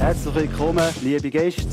Herzlich 0.00 0.34
willkommen, 0.34 0.94
liebe 1.02 1.28
Gäste. 1.28 1.66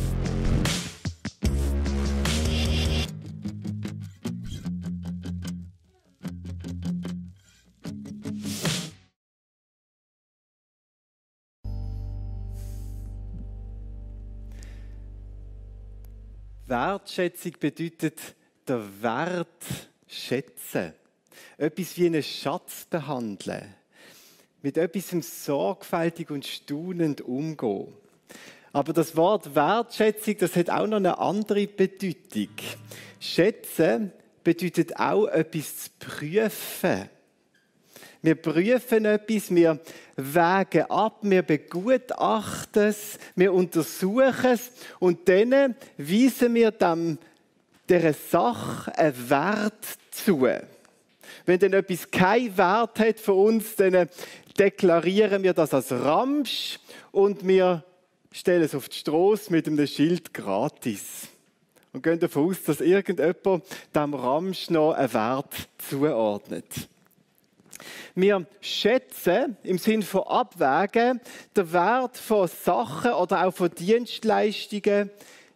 Wertschätzung 16.65 17.53
bedeutet 17.57 18.35
der 18.67 19.01
Wert 19.01 19.47
schätzen. 20.05 20.91
Etwas 21.57 21.97
wie 21.97 22.07
einen 22.07 22.21
Schatz 22.21 22.87
behandeln. 22.89 23.73
Mit 24.61 24.75
etwas 24.75 25.45
sorgfältig 25.45 26.29
und 26.29 26.45
staunend 26.45 27.21
umgehen. 27.21 27.93
Aber 28.73 28.93
das 28.93 29.15
Wort 29.15 29.55
Wertschätzung, 29.55 30.37
das 30.39 30.55
hat 30.55 30.69
auch 30.69 30.87
noch 30.87 30.97
eine 30.97 31.17
andere 31.17 31.67
Bedeutung. 31.67 32.49
Schätzen 33.19 34.11
bedeutet 34.43 34.97
auch 34.97 35.27
etwas 35.27 35.83
zu 35.83 35.89
prüfen. 35.99 37.09
Wir 38.21 38.35
prüfen 38.35 39.05
etwas, 39.05 39.53
wir 39.53 39.79
wägen 40.15 40.89
ab, 40.89 41.19
wir 41.21 41.43
begutachten 41.43 42.83
es, 42.83 43.19
wir 43.35 43.53
untersuchen 43.53 44.51
es 44.51 44.71
und 44.99 45.29
dann 45.29 45.75
weisen 45.97 46.53
wir 46.55 46.71
dem, 46.71 47.19
dieser 47.87 48.13
Sache 48.13 48.97
einen 48.97 49.29
Wert 49.29 49.85
zu. 50.11 50.47
Wenn 51.45 51.59
dann 51.59 51.73
etwas 51.73 52.09
keinen 52.11 52.57
Wert 52.57 52.99
hat 52.99 53.19
für 53.19 53.33
uns, 53.33 53.75
dann 53.75 54.09
deklarieren 54.57 55.43
wir 55.43 55.53
das 55.53 55.73
als 55.73 55.91
Ramsch 55.91 56.79
und 57.11 57.47
wir 57.47 57.83
stellen 58.37 58.63
es 58.63 58.75
auf 58.75 58.87
die 58.87 58.97
Straße 58.97 59.51
mit 59.51 59.67
einem 59.67 59.87
Schild 59.87 60.33
gratis. 60.33 61.27
Und 61.91 62.03
gehen 62.03 62.19
davon 62.19 62.51
aus, 62.51 62.63
dass 62.63 62.81
irgendjemand 62.81 63.63
dem 63.95 64.13
Ramsch 64.13 64.69
noch 64.69 64.93
einen 64.93 65.11
Wert 65.13 65.69
zuordnet. 65.79 66.65
Wir 68.13 68.45
schätzen 68.61 69.57
im 69.63 69.77
Sinn 69.77 70.03
von 70.03 70.23
Abwägen 70.23 71.19
den 71.55 71.73
Wert 71.73 72.17
von 72.17 72.47
Sachen 72.47 73.13
oder 73.13 73.47
auch 73.47 73.53
von 73.53 73.71
Dienstleistungen 73.71 75.09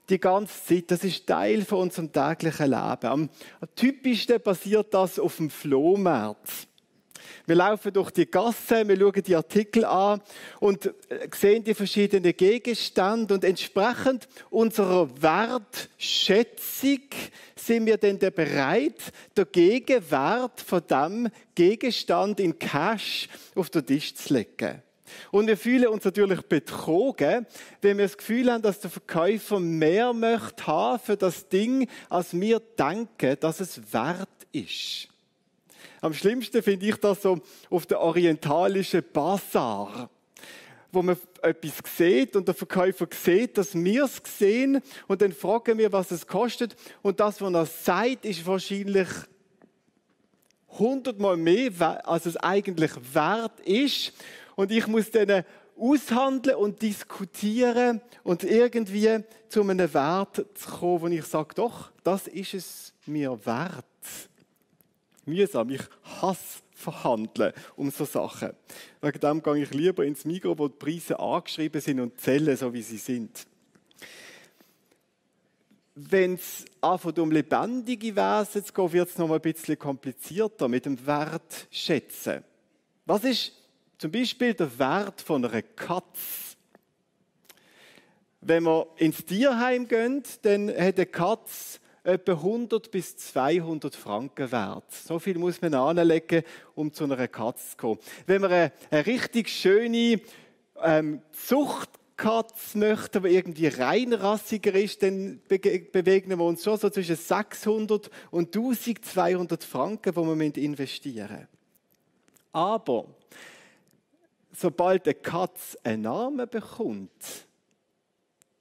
die 0.09 0.19
ganze 0.19 0.65
Zeit. 0.65 0.91
Das 0.91 1.03
ist 1.03 1.27
Teil 1.27 1.63
von 1.63 1.79
unserem 1.79 2.11
täglichen 2.11 2.71
Leben. 2.71 3.05
Am 3.05 3.29
typischsten 3.75 4.41
passiert 4.41 4.93
das 4.93 5.19
auf 5.19 5.37
dem 5.37 5.49
Flohmarkt. 5.49 6.67
Wir 7.45 7.55
laufen 7.55 7.91
durch 7.93 8.11
die 8.11 8.29
Gasse, 8.29 8.87
wir 8.87 8.97
schauen 8.97 9.23
die 9.23 9.35
Artikel 9.35 9.85
an 9.85 10.21
und 10.59 10.85
äh, 10.85 10.91
sehen 11.35 11.63
die 11.63 11.73
verschiedenen 11.73 12.35
Gegenstände 12.35 13.33
und 13.33 13.43
entsprechend 13.43 14.27
unserer 14.49 15.09
Wertschätzung 15.21 16.99
sind 17.55 17.85
wir 17.85 17.97
denn 17.97 18.19
bereit, 18.19 18.99
den 19.35 19.45
Gegenwert 19.51 20.61
von 20.61 20.81
dem 20.87 21.29
Gegenstand 21.55 22.39
in 22.39 22.57
Cash 22.57 23.27
auf 23.55 23.69
den 23.69 23.85
Tisch 23.85 24.15
zu 24.15 24.33
legen. 24.33 24.81
Und 25.31 25.47
wir 25.47 25.57
fühlen 25.57 25.87
uns 25.87 26.05
natürlich 26.05 26.41
betrogen, 26.43 27.45
wenn 27.81 27.97
wir 27.97 28.05
das 28.05 28.17
Gefühl 28.17 28.51
haben, 28.51 28.61
dass 28.61 28.79
der 28.79 28.89
Verkäufer 28.89 29.59
mehr 29.59 30.13
möchte 30.13 30.67
haben 30.67 30.99
für 30.99 31.17
das 31.17 31.49
Ding, 31.49 31.87
als 32.09 32.33
wir 32.33 32.59
denken, 32.59 33.37
dass 33.39 33.59
es 33.59 33.93
wert 33.93 34.29
ist. 34.51 35.10
Am 36.01 36.15
schlimmsten 36.15 36.63
finde 36.63 36.87
ich 36.87 36.95
das 36.95 37.21
so 37.21 37.39
auf 37.69 37.85
der 37.85 37.99
orientalischen 37.99 39.03
Bazar, 39.13 40.09
wo 40.91 41.03
man 41.03 41.15
etwas 41.43 41.73
sieht 41.95 42.35
und 42.35 42.47
der 42.47 42.55
Verkäufer 42.55 43.07
sieht, 43.11 43.55
dass 43.55 43.75
wir 43.75 44.05
es 44.05 44.19
sehen 44.25 44.81
und 45.07 45.21
dann 45.21 45.31
fragen 45.31 45.77
wir, 45.77 45.91
was 45.91 46.09
es 46.09 46.25
kostet. 46.25 46.75
Und 47.03 47.19
das, 47.19 47.39
was 47.39 47.53
er 47.53 47.65
sagt, 47.67 48.25
ist 48.25 48.45
wahrscheinlich 48.47 49.07
hundertmal 50.69 51.37
mehr, 51.37 52.07
als 52.07 52.25
es 52.25 52.35
eigentlich 52.35 52.91
wert 53.13 53.59
ist. 53.59 54.13
Und 54.55 54.71
ich 54.71 54.87
muss 54.87 55.11
dann 55.11 55.43
aushandeln 55.77 56.57
und 56.57 56.81
diskutieren 56.81 58.01
und 58.23 58.43
irgendwie 58.43 59.19
zu 59.49 59.61
einem 59.61 59.93
Wert 59.93 60.45
zu 60.55 60.69
kommen, 60.69 61.01
wo 61.01 61.07
ich 61.07 61.25
sage, 61.25 61.53
doch, 61.53 61.91
das 62.03 62.27
ist 62.27 62.55
es 62.55 62.93
mir 63.05 63.37
wert 63.45 63.85
mühsam. 65.31 65.69
Ich 65.69 65.81
hasse 66.21 66.61
verhandeln 66.73 67.53
um 67.75 67.89
so 67.91 68.05
Sachen. 68.05 68.51
Wegen 69.01 69.19
dem 69.19 69.41
gehe 69.41 69.63
ich 69.63 69.71
lieber 69.71 70.03
ins 70.05 70.25
Mikro, 70.25 70.57
wo 70.57 70.67
die 70.67 70.77
Preise 70.77 71.19
angeschrieben 71.19 71.81
sind 71.81 71.99
und 71.99 72.19
zählen, 72.19 72.55
so 72.57 72.73
wie 72.73 72.81
sie 72.81 72.97
sind. 72.97 73.47
Wenn 75.95 76.35
es 76.35 76.65
anfängt, 76.79 77.19
um 77.19 77.31
lebendige 77.31 78.15
Wesen 78.15 78.65
zu 78.65 78.73
gehen, 78.73 78.93
wird 78.93 79.09
es 79.09 79.17
noch 79.17 79.31
ein 79.31 79.41
bisschen 79.41 79.77
komplizierter 79.77 80.67
mit 80.67 80.85
dem 80.85 81.05
Wert 81.05 81.67
schätzen. 81.69 82.43
Was 83.05 83.23
ist 83.23 83.53
zum 83.97 84.11
Beispiel 84.11 84.53
der 84.53 84.79
Wert 84.79 85.21
von 85.21 85.43
einer 85.45 85.61
Katze? 85.61 86.55
Wenn 88.39 88.63
wir 88.63 88.87
ins 88.97 89.23
Tierheim 89.23 89.87
gehen, 89.87 90.23
dann 90.41 90.69
hat 90.69 90.97
eine 90.97 91.05
Katze 91.05 91.80
etwa 92.03 92.33
100 92.33 92.89
bis 92.89 93.15
200 93.17 93.95
Franken 93.95 94.51
wert. 94.51 94.91
So 94.91 95.19
viel 95.19 95.37
muss 95.37 95.61
man 95.61 95.73
anlegen, 95.73 96.43
um 96.75 96.91
zu 96.91 97.03
einer 97.03 97.27
Katze 97.27 97.71
zu 97.71 97.77
kommen. 97.77 97.99
Wenn 98.25 98.41
man 98.41 98.51
eine, 98.51 98.71
richtig 99.05 99.49
schöne 99.49 100.19
ähm, 100.81 101.21
Zuchtkatze 101.31 102.77
möchte, 102.77 103.21
die 103.21 103.27
irgendwie 103.27 103.67
reinrassiger 103.67 104.73
ist, 104.73 105.03
dann 105.03 105.41
bewegen 105.47 106.29
wir 106.37 106.45
uns 106.45 106.63
schon 106.63 106.77
so 106.77 106.89
zwischen 106.89 107.15
600 107.15 108.09
und 108.31 108.55
1200 108.55 109.63
Franken, 109.63 110.13
die 110.13 110.39
wir 110.39 110.63
investieren 110.63 111.29
müssen. 111.29 111.47
Aber 112.51 113.05
sobald 114.51 115.05
eine 115.05 115.15
Katze 115.15 115.77
einen 115.83 116.03
Namen 116.03 116.49
bekommt, 116.49 117.47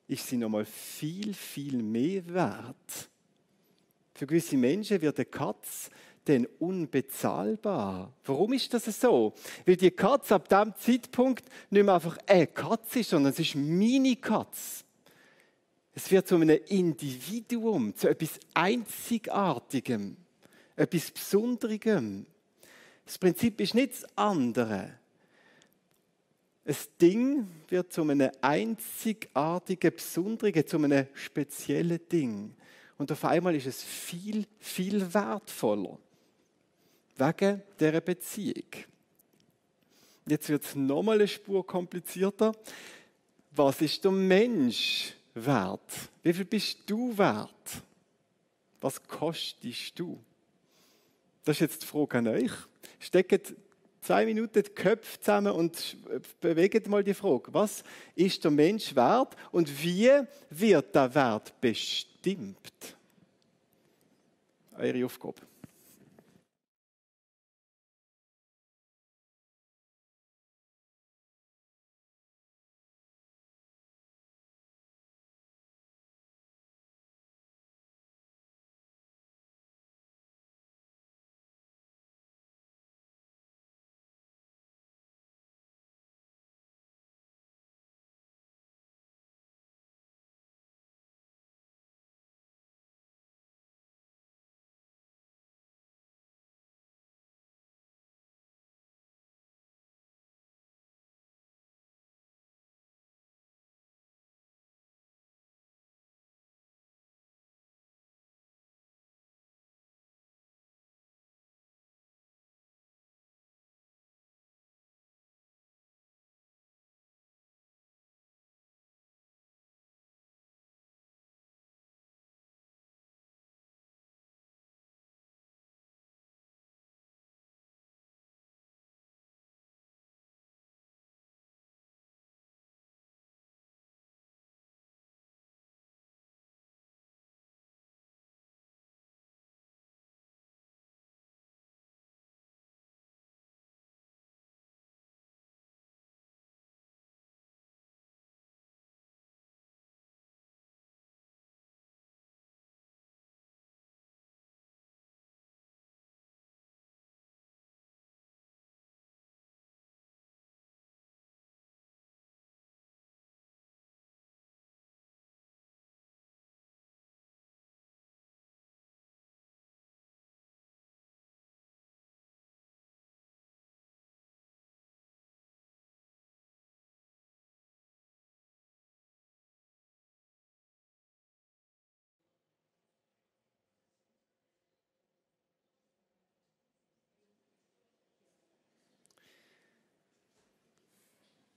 ist 0.07 0.27
sie 0.27 0.37
nochmal 0.37 0.65
viel, 0.65 1.34
viel 1.34 1.83
mehr 1.83 2.27
wert. 2.27 3.09
Für 4.21 4.27
gewisse 4.27 4.59
Menschen 4.59 5.01
wird 5.01 5.17
eine 5.17 5.25
Katze 5.25 5.91
dann 6.27 6.47
unbezahlbar. 6.59 8.13
Warum 8.27 8.53
ist 8.53 8.75
das 8.75 8.85
so? 9.01 9.33
Weil 9.65 9.77
die 9.77 9.93
Katze 9.93 10.35
ab 10.35 10.47
diesem 10.47 10.75
Zeitpunkt 10.77 11.47
nicht 11.71 11.83
mehr 11.83 11.95
einfach 11.95 12.19
eine 12.27 12.47
Katze 12.49 12.99
ist, 12.99 13.09
sondern 13.09 13.33
es 13.33 13.39
ist 13.39 13.55
meine 13.55 14.17
Katze. 14.17 14.85
Es 15.95 16.11
wird 16.11 16.29
zu 16.29 16.35
einem 16.35 16.61
Individuum, 16.69 17.97
zu 17.97 18.11
etwas 18.11 18.39
Einzigartigem, 18.53 20.19
etwas 20.77 21.13
Besonderem. 21.13 22.27
Das 23.07 23.17
Prinzip 23.17 23.59
ist 23.59 23.75
nichts 23.75 24.05
anderes. 24.19 24.91
Ein 26.67 26.77
Ding 27.01 27.49
wird 27.71 27.91
zu 27.91 28.03
einem 28.03 28.31
einzigartigen, 28.43 29.95
besonderen, 29.97 30.67
zu 30.67 30.77
einem 30.77 31.07
speziellen 31.15 32.07
Ding. 32.13 32.55
Und 33.00 33.11
auf 33.11 33.25
einmal 33.25 33.55
ist 33.55 33.65
es 33.66 33.83
viel, 33.83 34.47
viel 34.59 35.15
wertvoller. 35.15 35.99
Wegen 37.16 37.62
dieser 37.81 38.00
Beziehung. 38.03 38.66
Jetzt 40.27 40.50
wird 40.50 40.65
es 40.65 40.75
nochmal 40.75 41.15
eine 41.15 41.27
Spur 41.27 41.66
komplizierter. 41.66 42.55
Was 43.53 43.81
ist 43.81 44.05
der 44.05 44.10
Mensch 44.10 45.15
wert? 45.33 46.10
Wie 46.22 46.34
viel 46.34 46.44
bist 46.44 46.81
du 46.84 47.16
wert? 47.16 47.83
Was 48.83 49.03
kostest 49.03 49.99
du? 49.99 50.22
Das 51.47 51.56
ist 51.56 51.60
jetzt 51.60 51.83
die 51.83 51.87
Frage 51.87 52.19
an 52.19 52.28
euch. 52.28 52.53
Steckt 52.99 53.55
zwei 54.00 54.25
Minuten 54.25 54.62
die 54.62 54.71
Köpfe 54.71 55.21
zusammen 55.21 55.53
und 55.53 55.97
bewegt 56.41 56.88
mal 56.88 57.05
die 57.05 57.15
Frage. 57.15 57.53
Was 57.53 57.84
ist 58.15 58.42
der 58.45 58.51
Mensch 58.51 58.95
wert 58.95 59.36
und 59.53 59.83
wie 59.83 60.10
wird 60.51 60.95
der 60.95 61.15
Wert 61.15 61.60
bestimmt? 61.60 62.10
stimmt. 62.21 62.97
Eure 64.77 65.04
Aufgabe. 65.04 65.50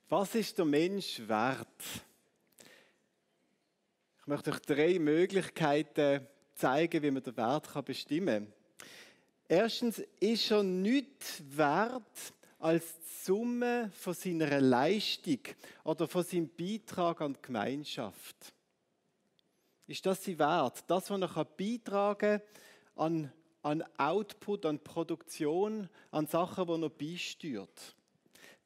Was 0.09 0.35
ist 0.35 0.57
der 0.57 0.65
Mensch 0.65 1.21
wert? 1.27 1.67
Ich 4.19 4.27
möchte 4.27 4.51
euch 4.51 4.59
drei 4.59 4.99
Möglichkeiten 4.99 6.27
zeigen, 6.55 7.01
wie 7.01 7.11
man 7.11 7.23
den 7.23 7.35
Wert 7.35 7.85
bestimmen 7.85 8.45
kann. 8.45 8.87
Erstens 9.47 10.01
ist 10.19 10.51
er 10.51 10.63
nicht 10.63 11.43
wert 11.57 12.33
als 12.59 12.85
die 12.99 13.25
Summe 13.25 13.91
von 13.93 14.13
seiner 14.13 14.61
Leistung 14.61 15.39
oder 15.83 16.07
von 16.07 16.23
seinem 16.23 16.49
Beitrag 16.49 17.21
an 17.21 17.33
die 17.33 17.41
Gemeinschaft. 17.41 18.53
Ist 19.87 20.05
das 20.05 20.23
sein 20.23 20.39
Wert? 20.39 20.83
Das, 20.87 21.09
was 21.09 21.35
er 21.35 21.45
beitragen 21.45 22.39
kann 22.39 22.41
an, 22.95 23.31
an 23.61 23.83
Output, 23.97 24.65
an 24.65 24.79
Produktion, 24.79 25.89
an 26.11 26.27
Sachen, 26.27 26.67
die 26.67 26.83
er 26.83 26.89
beisteuert. 26.89 27.95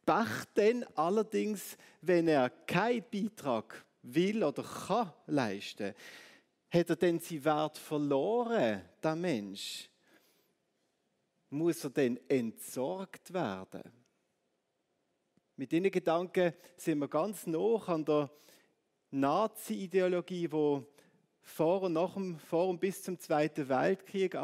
Pech 0.07 0.45
dann 0.53 0.85
allerdings, 0.95 1.77
wenn 1.99 2.29
er 2.29 2.49
keinen 2.49 3.03
Beitrag 3.11 3.85
will 4.03 4.41
oder 4.41 4.63
kann 4.63 5.11
leisten, 5.25 5.93
hat 6.69 6.89
er 6.89 6.95
dann 6.95 7.19
seinen 7.19 7.43
Wert 7.43 7.77
verloren, 7.77 8.83
der 9.03 9.15
Mensch? 9.17 9.89
Muss 11.49 11.83
er 11.83 11.89
dann 11.89 12.17
entsorgt 12.29 13.33
werden? 13.33 13.83
Mit 15.57 15.73
diesen 15.73 15.91
Gedanken 15.91 16.53
sind 16.77 16.99
wir 16.99 17.09
ganz 17.09 17.45
nah 17.45 17.75
an 17.87 18.05
der 18.05 18.29
Nazi-Ideologie, 19.11 20.47
die 20.47 20.81
vor 21.41 21.81
und, 21.81 21.93
nach 21.93 22.13
dem, 22.13 22.39
vor 22.39 22.69
und 22.69 22.79
bis 22.79 23.03
zum 23.03 23.19
Zweiten 23.19 23.67
Weltkrieg 23.67 24.37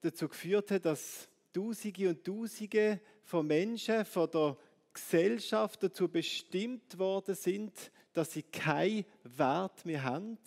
dazu 0.00 0.28
geführt 0.28 0.70
hat, 0.70 0.84
dass 0.84 1.28
Tausende 1.52 2.10
und 2.10 2.24
Tausende 2.24 3.00
von 3.24 3.46
Menschen 3.46 4.04
von 4.04 4.30
der 4.30 4.56
Gesellschaft 4.92 5.82
dazu 5.82 6.08
bestimmt 6.08 6.98
worden 6.98 7.34
sind, 7.34 7.72
dass 8.12 8.32
sie 8.32 8.44
keinen 8.44 9.04
Wert 9.24 9.84
mehr 9.84 10.04
haben. 10.04 10.38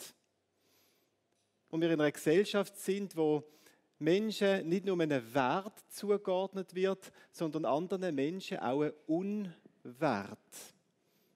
Und 1.69 1.81
wir 1.81 1.91
in 1.91 1.99
einer 1.99 2.11
Gesellschaft 2.11 2.77
sind, 2.77 3.15
wo 3.17 3.43
Menschen 3.99 4.69
nicht 4.69 4.85
nur 4.85 4.99
einen 4.99 5.33
Wert 5.33 5.79
zugeordnet 5.89 6.73
wird, 6.75 7.11
sondern 7.31 7.65
anderen 7.65 8.15
Menschen 8.15 8.59
auch 8.59 8.83
einen 8.83 8.93
Unwert. 9.07 10.37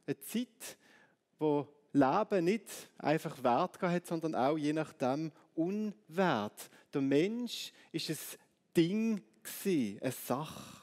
Eine 0.06 0.20
Zeit, 0.20 0.78
wo 1.38 1.68
Leben 1.92 2.46
nicht 2.46 2.70
einfach 2.98 3.44
Wert 3.44 3.82
hat, 3.82 4.08
sondern 4.08 4.36
auch 4.36 4.58
je 4.58 4.74
nachdem 4.74 5.32
Unwert. 5.56 6.70
Der 6.94 7.02
Mensch 7.02 7.74
ist 7.92 8.10
ein 8.10 8.18
Ding 8.78 9.22
eine 9.66 10.12
Sache. 10.12 10.81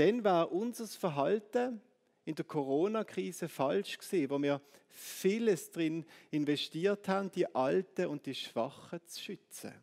Dann 0.00 0.24
war 0.24 0.50
unser 0.50 0.86
Verhalten 0.86 1.78
in 2.24 2.34
der 2.34 2.46
Corona-Krise 2.46 3.50
falsch 3.50 3.98
gewesen, 3.98 4.30
wo 4.30 4.40
wir 4.40 4.62
vieles 4.88 5.70
drin 5.70 6.06
investiert 6.30 7.06
haben, 7.06 7.30
die 7.30 7.54
Alten 7.54 8.06
und 8.06 8.24
die 8.24 8.34
Schwachen 8.34 9.06
zu 9.06 9.20
schützen. 9.20 9.74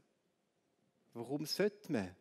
Warum 1.14 1.46
sollte 1.46 1.92
man, 1.92 2.16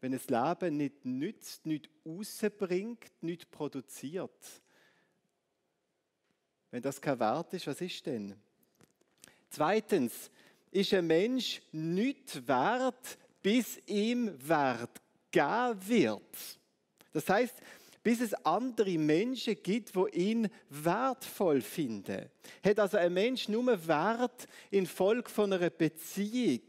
wenn 0.00 0.14
es 0.14 0.28
Leben 0.28 0.78
nicht 0.78 1.04
nützt, 1.04 1.64
nicht 1.64 1.88
rausbringt, 2.04 3.12
nicht 3.20 3.52
produziert? 3.52 4.44
Wenn 6.72 6.82
das 6.82 7.00
kein 7.00 7.20
Wert 7.20 7.54
ist, 7.54 7.68
was 7.68 7.80
ist 7.80 8.04
denn? 8.04 8.34
Zweitens, 9.48 10.28
ist 10.72 10.92
ein 10.92 11.06
Mensch 11.06 11.62
nicht 11.70 12.48
wert, 12.48 13.16
bis 13.40 13.78
ihm 13.86 14.36
Wert 14.48 15.00
gegeben 15.30 15.86
wird. 15.86 16.57
Das 17.18 17.28
heißt, 17.30 17.54
bis 18.04 18.20
es 18.20 18.32
andere 18.46 18.96
Menschen 18.96 19.60
gibt, 19.60 19.96
wo 19.96 20.06
ihn 20.06 20.48
wertvoll 20.70 21.60
finden. 21.60 22.30
Hat 22.64 22.78
also 22.78 22.96
ein 22.96 23.12
Mensch 23.12 23.48
nur 23.48 23.66
Wert 23.88 24.46
in 24.70 24.86
Folge 24.86 25.28
von 25.28 25.52
einer 25.52 25.68
Beziehung. 25.68 26.62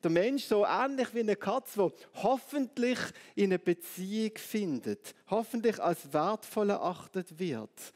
Der 0.00 0.12
Mensch 0.12 0.44
so 0.44 0.64
ähnlich 0.64 1.12
wie 1.12 1.20
eine 1.20 1.34
Katze, 1.34 1.90
die 1.90 2.22
hoffentlich 2.22 3.00
in 3.34 3.46
eine 3.46 3.58
Beziehung 3.58 4.36
findet, 4.36 5.12
hoffentlich 5.28 5.82
als 5.82 6.12
wertvoll 6.12 6.70
erachtet 6.70 7.36
wird. 7.36 7.92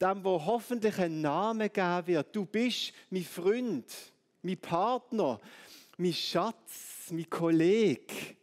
Dem, 0.00 0.24
wo 0.24 0.42
hoffentlich 0.42 0.98
ein 0.98 1.20
Name 1.20 1.68
gegeben 1.68 2.06
wird. 2.06 2.34
Du 2.34 2.46
bist 2.46 2.94
mein 3.10 3.24
Freund, 3.24 3.84
mein 4.40 4.56
Partner, 4.56 5.38
mein 5.98 6.14
Schatz, 6.14 7.10
mein 7.10 7.28
Kollege. 7.28 8.34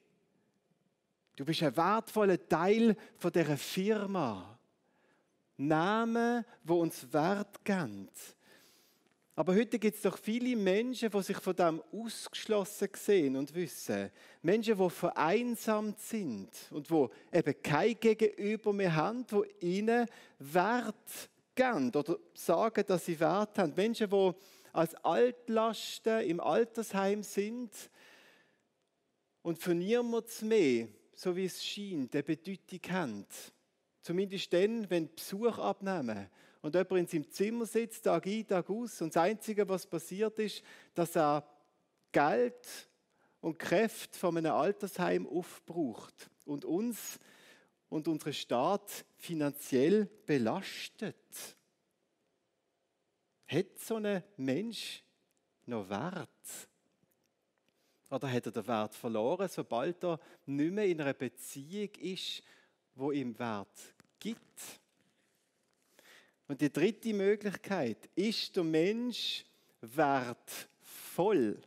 Du 1.40 1.46
bist 1.46 1.64
ein 1.64 1.78
wertvoller 1.78 2.50
Teil 2.50 2.98
von 3.16 3.32
dieser 3.32 3.56
Firma. 3.56 4.60
Namen, 5.56 6.44
wo 6.66 6.82
uns 6.82 7.14
Wert 7.14 7.64
geben. 7.64 8.10
Aber 9.38 9.56
heute 9.56 9.80
gibt 9.80 9.96
es 9.96 10.02
doch 10.02 10.18
viele 10.18 10.58
Menschen, 10.58 11.10
die 11.10 11.22
sich 11.22 11.38
von 11.38 11.56
dem 11.56 11.82
ausgeschlossen 11.94 12.90
sehen 12.94 13.38
und 13.38 13.56
wissen. 13.56 14.12
Menschen, 14.42 14.78
die 14.78 14.90
vereinsamt 14.90 16.02
sind 16.02 16.50
und 16.72 16.90
die 16.90 17.08
eben 17.32 17.64
kein 17.64 17.98
Gegenüber 17.98 18.74
mehr 18.74 18.94
haben, 18.94 19.26
die 19.26 19.78
ihnen 19.78 20.08
Wert 20.40 21.30
geben 21.56 21.96
oder 21.96 22.18
sagen, 22.34 22.84
dass 22.86 23.06
sie 23.06 23.18
Wert 23.18 23.58
haben. 23.58 23.74
Menschen, 23.78 24.10
die 24.10 24.32
als 24.74 24.94
Altlasten 24.96 26.20
im 26.20 26.42
Altersheim 26.42 27.24
sind 27.24 27.72
und 29.42 29.58
für 29.58 29.74
niemanden 29.74 30.50
mehr, 30.50 30.90
so 31.20 31.36
wie 31.36 31.46
es 31.46 31.62
scheint, 31.62 32.16
eine 32.16 32.24
Bedeutung 32.24 32.80
haben. 32.92 33.26
Zumindest 34.02 34.54
dann, 34.54 34.90
wenn 34.90 35.14
Besuch 35.14 35.58
abnehmen 35.58 36.30
und 36.62 36.74
jemand 36.74 36.94
in 36.94 37.08
seinem 37.08 37.30
Zimmer 37.30 37.66
sitzt, 37.66 38.06
Tag 38.06 38.26
ein, 38.26 38.48
Tag 38.48 38.70
aus, 38.70 39.02
und 39.02 39.14
das 39.14 39.22
Einzige, 39.22 39.68
was 39.68 39.86
passiert 39.86 40.40
ist, 40.40 40.64
dass 40.94 41.18
er 41.18 41.46
Geld 42.14 42.66
und 43.42 43.60
Kräfte 43.60 44.18
von 44.18 44.38
einem 44.38 44.54
Altersheim 44.54 45.28
aufbraucht 45.28 46.30
und 46.46 46.64
uns 46.64 47.20
und 47.90 48.08
unseren 48.08 48.34
Staat 48.34 49.04
finanziell 49.18 50.06
belastet. 50.26 51.18
Hat 53.46 53.78
so 53.78 53.96
ein 53.96 54.24
Mensch 54.38 55.04
noch 55.66 55.90
Wert? 55.90 56.30
Oder 58.10 58.32
hat 58.32 58.46
er 58.48 58.52
den 58.52 58.68
Wert 58.68 58.96
verloren, 58.96 59.48
sobald 59.50 60.04
er 60.04 60.20
nicht 60.46 60.74
mehr 60.74 60.86
in 60.86 61.00
einer 61.02 61.14
Beziehung 61.14 61.90
ist, 62.00 62.42
wo 62.96 63.12
ihm 63.12 63.38
Wert 63.38 63.94
gibt? 64.20 64.80
Und 66.48 66.62
die 66.62 66.74
dritte 66.74 67.14
Möglichkeit, 67.14 68.10
ist 68.16 68.56
der 68.56 68.64
Mensch 68.64 69.46
wertvoll? 69.82 71.62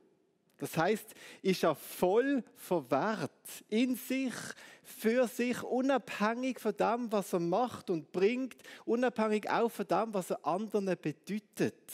Das 0.59 0.77
heißt, 0.77 1.15
ist 1.43 1.65
er 1.65 1.75
voll 1.75 2.45
von 2.57 2.89
Wert 2.91 3.31
in 3.69 3.97
sich, 3.97 4.35
für 4.83 5.27
sich, 5.27 5.63
unabhängig 5.63 6.61
von 6.61 6.77
dem, 6.77 7.11
was 7.11 7.33
er 7.33 7.41
macht 7.41 7.91
und 7.91 8.13
bringt, 8.13 8.57
unabhängig 8.85 9.49
auch 9.49 9.71
von 9.71 9.87
dem, 9.87 10.15
was 10.15 10.31
er 10.31 10.45
anderen 10.47 10.97
bedeutet. 11.01 11.91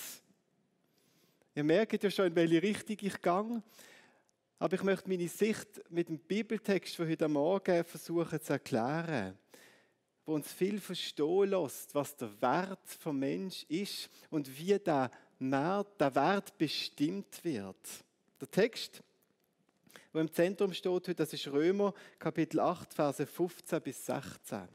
Ihr 1.55 1.65
merkt 1.65 2.03
ja 2.03 2.11
schon, 2.11 2.27
in 2.27 2.37
welche 2.37 2.63
Richtung 2.63 2.97
ich 3.01 3.21
gehe. 3.21 3.63
Aber 4.61 4.75
ich 4.75 4.83
möchte 4.83 5.09
meine 5.09 5.29
Sicht 5.29 5.69
mit 5.89 6.09
dem 6.09 6.19
Bibeltext 6.19 6.97
von 6.97 7.09
heute 7.09 7.29
Morgen 7.29 7.85
versuchen 7.85 8.41
zu 8.41 8.55
erklären, 8.55 9.39
wo 10.27 10.35
uns 10.35 10.53
viel 10.53 10.81
verstehen 10.81 11.51
lässt, 11.51 11.95
was 11.95 12.17
der 12.17 12.31
Wert 12.43 12.89
vom 12.99 13.21
Mensch 13.21 13.65
ist 13.69 14.11
und 14.31 14.59
wie 14.59 14.77
der 14.79 15.11
Wert 15.39 16.59
bestimmt 16.59 17.45
wird. 17.45 18.05
Der 18.41 18.51
Text, 18.51 19.01
der 20.13 20.21
im 20.21 20.33
Zentrum 20.33 20.73
steht, 20.73 21.21
das 21.21 21.33
ist 21.33 21.47
Römer 21.47 21.95
Kapitel 22.19 22.59
8, 22.59 22.93
Verse 22.93 23.25
15 23.25 23.81
bis 23.81 24.05
16. 24.07 24.69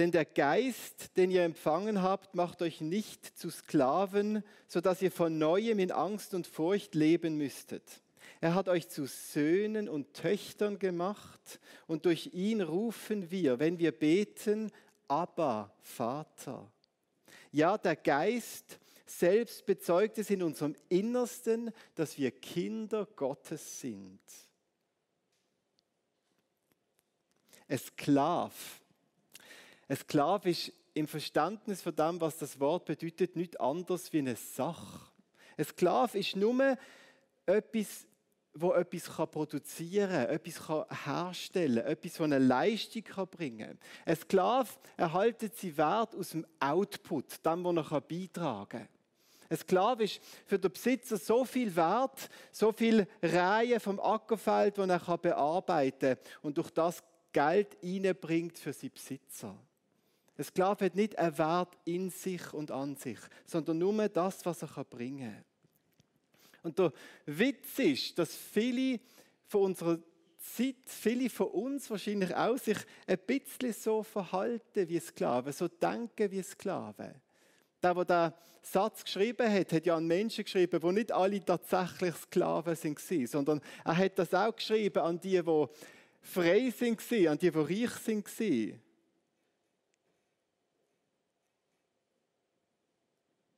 Denn 0.00 0.12
der 0.12 0.24
Geist, 0.24 1.14
den 1.18 1.30
ihr 1.30 1.42
empfangen 1.42 2.00
habt, 2.00 2.34
macht 2.34 2.62
euch 2.62 2.80
nicht 2.80 3.22
zu 3.38 3.50
Sklaven, 3.50 4.42
sodass 4.66 5.02
ihr 5.02 5.12
von 5.12 5.36
neuem 5.36 5.78
in 5.78 5.92
Angst 5.92 6.32
und 6.32 6.46
Furcht 6.46 6.94
leben 6.94 7.36
müsstet. 7.36 7.82
Er 8.40 8.54
hat 8.54 8.70
euch 8.70 8.88
zu 8.88 9.04
Söhnen 9.04 9.90
und 9.90 10.14
Töchtern 10.14 10.78
gemacht 10.78 11.60
und 11.86 12.06
durch 12.06 12.30
ihn 12.32 12.62
rufen 12.62 13.30
wir, 13.30 13.58
wenn 13.58 13.78
wir 13.78 13.92
beten, 13.92 14.70
Abba, 15.06 15.70
Vater. 15.82 16.72
Ja, 17.52 17.76
der 17.76 17.96
Geist 17.96 18.80
selbst 19.04 19.66
bezeugt 19.66 20.16
es 20.16 20.30
in 20.30 20.42
unserem 20.42 20.76
Innersten, 20.88 21.72
dass 21.94 22.16
wir 22.16 22.30
Kinder 22.30 23.04
Gottes 23.04 23.80
sind. 23.82 24.18
Ein 27.68 27.78
Sklav. 27.78 28.79
Ein 29.90 29.96
Sklav 29.96 30.46
ist 30.46 30.72
im 30.94 31.08
Verständnis 31.08 31.82
von 31.82 31.96
dem, 31.96 32.20
was 32.20 32.38
das 32.38 32.60
Wort 32.60 32.84
bedeutet, 32.84 33.34
nicht 33.34 33.60
anders 33.60 34.12
wie 34.12 34.20
eine 34.20 34.36
Sache. 34.36 35.00
Ein 35.56 35.64
Sklav 35.64 36.14
ist 36.14 36.36
nur 36.36 36.78
etwas 37.44 38.06
wo 38.54 38.72
etwas 38.72 39.08
produzieren 39.30 40.10
kann, 40.10 40.28
etwas 40.28 40.68
herstellen 41.06 41.82
kann, 41.82 41.92
etwas, 41.92 42.12
das 42.12 42.20
eine 42.20 42.38
Leistung 42.38 43.02
bringen 43.32 43.66
kann. 43.66 43.78
Ein 44.06 44.16
Sklave 44.16 44.68
erhaltet 44.96 45.56
sie 45.56 45.76
Wert 45.76 46.14
aus 46.14 46.30
dem 46.30 46.46
Output, 46.60 47.44
dem, 47.44 47.64
was 47.64 47.90
er 47.90 48.00
beitragen 48.00 48.68
kann. 48.68 48.88
Ein 49.48 49.56
Sklave 49.56 50.04
ist 50.04 50.20
für 50.46 50.58
den 50.58 50.70
Besitzer 50.70 51.16
so 51.16 51.44
viel 51.44 51.74
wert, 51.74 52.28
so 52.52 52.70
viel 52.70 53.08
Reihe 53.20 53.80
vom 53.80 53.98
Ackerfeld, 53.98 54.78
das 54.78 54.88
er 54.88 55.18
bearbeiten 55.18 56.14
kann 56.14 56.32
und 56.42 56.58
durch 56.58 56.70
das 56.70 57.02
Geld 57.32 57.76
reinbringt 57.82 58.56
für 58.56 58.72
seinen 58.72 58.92
Besitzer. 58.92 59.56
Ein 60.40 60.44
Sklave 60.44 60.86
hat 60.86 60.94
nicht 60.94 61.18
einen 61.18 61.36
Wert 61.36 61.76
in 61.84 62.08
sich 62.08 62.54
und 62.54 62.70
an 62.70 62.96
sich, 62.96 63.18
sondern 63.44 63.76
nur 63.76 64.08
das, 64.08 64.46
was 64.46 64.62
er 64.62 64.84
bringen 64.84 65.34
kann. 65.34 65.44
Und 66.62 66.78
der 66.78 66.94
Witz 67.26 67.78
ist, 67.78 68.18
dass 68.18 68.34
viele 68.34 69.00
von 69.44 69.64
unserer 69.64 69.98
Zeit, 70.38 70.76
viele 70.86 71.28
von 71.28 71.48
uns 71.48 71.90
wahrscheinlich 71.90 72.34
auch 72.34 72.56
sich 72.56 72.78
ein 73.06 73.18
bisschen 73.26 73.74
so 73.74 74.02
verhalten 74.02 74.88
wie 74.88 74.98
Sklaven, 74.98 75.52
so 75.52 75.68
denken 75.68 76.30
wie 76.30 76.42
Sklaven. 76.42 77.20
Der, 77.82 77.94
der 77.94 78.30
diesen 78.30 78.34
Satz 78.62 79.04
geschrieben 79.04 79.46
hat, 79.46 79.72
hat 79.74 79.84
ja 79.84 79.94
an 79.94 80.06
Menschen 80.06 80.44
geschrieben, 80.44 80.82
wo 80.82 80.90
nicht 80.90 81.12
alle 81.12 81.44
tatsächlich 81.44 82.14
Sklaven 82.14 82.78
waren, 82.82 83.26
sondern 83.26 83.60
er 83.84 83.96
hat 83.98 84.18
das 84.18 84.32
auch 84.32 84.56
geschrieben 84.56 85.02
an 85.02 85.20
die, 85.20 85.42
die 85.42 85.66
frei 86.22 86.72
waren, 86.72 87.28
an 87.28 87.38
die, 87.38 87.50
die 87.50 87.58
reich 87.58 88.08
waren. 88.08 88.80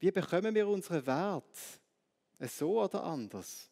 Wie 0.02 0.10
bekommen 0.10 0.52
wir 0.52 0.66
unseren 0.66 1.06
Wert? 1.06 1.44
So 2.40 2.82
oder 2.82 3.04
anders? 3.04 3.70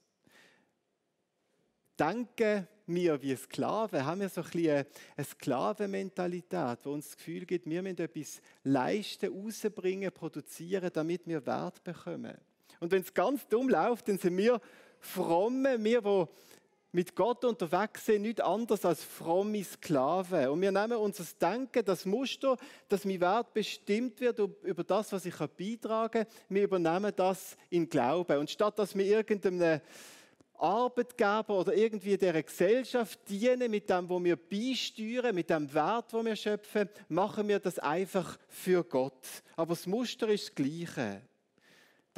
Denken 1.98 2.68
wir 2.86 3.20
wie 3.20 3.34
Sklaven? 3.34 4.06
Haben 4.06 4.20
wir 4.20 4.28
so 4.28 4.42
ein 4.42 4.48
bisschen 4.48 4.86
eine 5.16 5.24
Sklavenmentalität, 5.26 6.78
wo 6.84 6.92
uns 6.92 7.08
das 7.08 7.16
Gefühl 7.16 7.44
gibt, 7.46 7.68
wir 7.68 7.82
müssen 7.82 7.98
etwas 7.98 8.40
leisten, 8.62 9.34
rausbringen, 9.34 10.12
produzieren, 10.12 10.90
damit 10.92 11.26
wir 11.26 11.44
Wert 11.44 11.82
bekommen? 11.82 12.38
Und 12.78 12.92
wenn 12.92 13.02
es 13.02 13.12
ganz 13.12 13.48
dumm 13.48 13.68
läuft, 13.68 14.06
dann 14.06 14.18
sind 14.18 14.36
wir 14.36 14.60
fromme, 15.00 15.82
wir, 15.82 16.00
die 16.00 16.26
mit 16.92 17.14
Gott 17.14 17.44
unterwegs 17.44 18.06
sind, 18.06 18.22
nicht 18.22 18.40
anders 18.40 18.84
als 18.84 19.04
fromme 19.04 19.62
Sklaven. 19.62 20.48
Und 20.48 20.60
wir 20.60 20.72
nehmen 20.72 20.96
unser 20.96 21.24
Denken, 21.40 21.84
das 21.84 22.04
Muster, 22.04 22.56
dass 22.88 23.04
mein 23.04 23.20
Wert 23.20 23.52
bestimmt 23.54 24.20
wird 24.20 24.40
über 24.62 24.84
das, 24.84 25.12
was 25.12 25.24
ich 25.24 25.36
beitragen 25.36 26.24
kann, 26.24 26.32
wir 26.48 26.64
übernehmen 26.64 27.12
das 27.14 27.56
in 27.70 27.88
Glauben. 27.88 28.38
Und 28.38 28.50
statt 28.50 28.78
dass 28.78 28.96
wir 28.96 29.04
irgendeinem 29.04 29.80
Arbeitgeber 30.60 31.58
oder 31.60 31.74
irgendwie 31.74 32.18
der 32.18 32.42
Gesellschaft 32.42 33.18
dienen 33.28 33.70
mit 33.70 33.88
dem, 33.88 34.08
wo 34.08 34.22
wir 34.22 34.36
beisteuern, 34.36 35.34
mit 35.34 35.48
dem 35.48 35.72
Wert, 35.72 36.12
wo 36.12 36.24
wir 36.24 36.36
schöpfen, 36.36 36.88
machen 37.08 37.48
wir 37.48 37.58
das 37.58 37.78
einfach 37.78 38.38
für 38.48 38.84
Gott. 38.84 39.26
Aber 39.56 39.74
das 39.74 39.86
Muster 39.86 40.28
ist 40.28 40.48
das 40.48 40.54
Gleiche. 40.54 41.22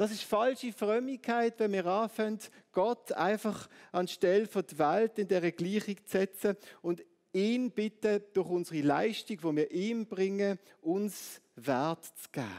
Das 0.03 0.11
ist 0.11 0.23
falsche 0.23 0.73
Frömmigkeit, 0.73 1.57
wenn 1.59 1.71
wir 1.71 1.85
anfangen, 1.85 2.37
Gott 2.73 3.13
einfach 3.13 3.69
anstelle 3.93 4.47
von 4.47 4.65
der 4.69 4.77
Welt 4.77 5.17
in 5.17 5.29
der 5.29 5.49
Gleichung 5.53 5.95
zu 5.95 6.11
setzen 6.11 6.57
und 6.81 7.01
ihn 7.31 7.71
bitten, 7.71 8.21
durch 8.33 8.49
unsere 8.49 8.81
Leistung, 8.81 9.37
die 9.37 9.55
wir 9.55 9.71
ihm 9.71 10.05
bringen, 10.05 10.59
uns 10.81 11.39
Wert 11.55 12.03
zu 12.03 12.29
geben. 12.33 12.51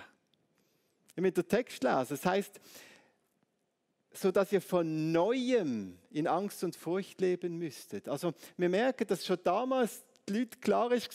Ich 1.14 1.22
will 1.22 1.32
den 1.32 1.46
Text 1.46 1.82
lesen. 1.82 2.06
Das 2.08 2.24
heißt, 2.24 2.58
so 4.14 4.30
dass 4.30 4.50
ihr 4.50 4.62
von 4.62 5.12
Neuem 5.12 5.98
in 6.12 6.26
Angst 6.26 6.64
und 6.64 6.74
Furcht 6.74 7.20
leben 7.20 7.58
müsstet. 7.58 8.08
Also 8.08 8.32
wir 8.56 8.70
merken, 8.70 9.06
dass 9.06 9.26
schon 9.26 9.38
damals 9.44 10.02
die 10.26 10.38
Leute 10.38 10.58
klar 10.60 10.90
ist, 10.92 11.10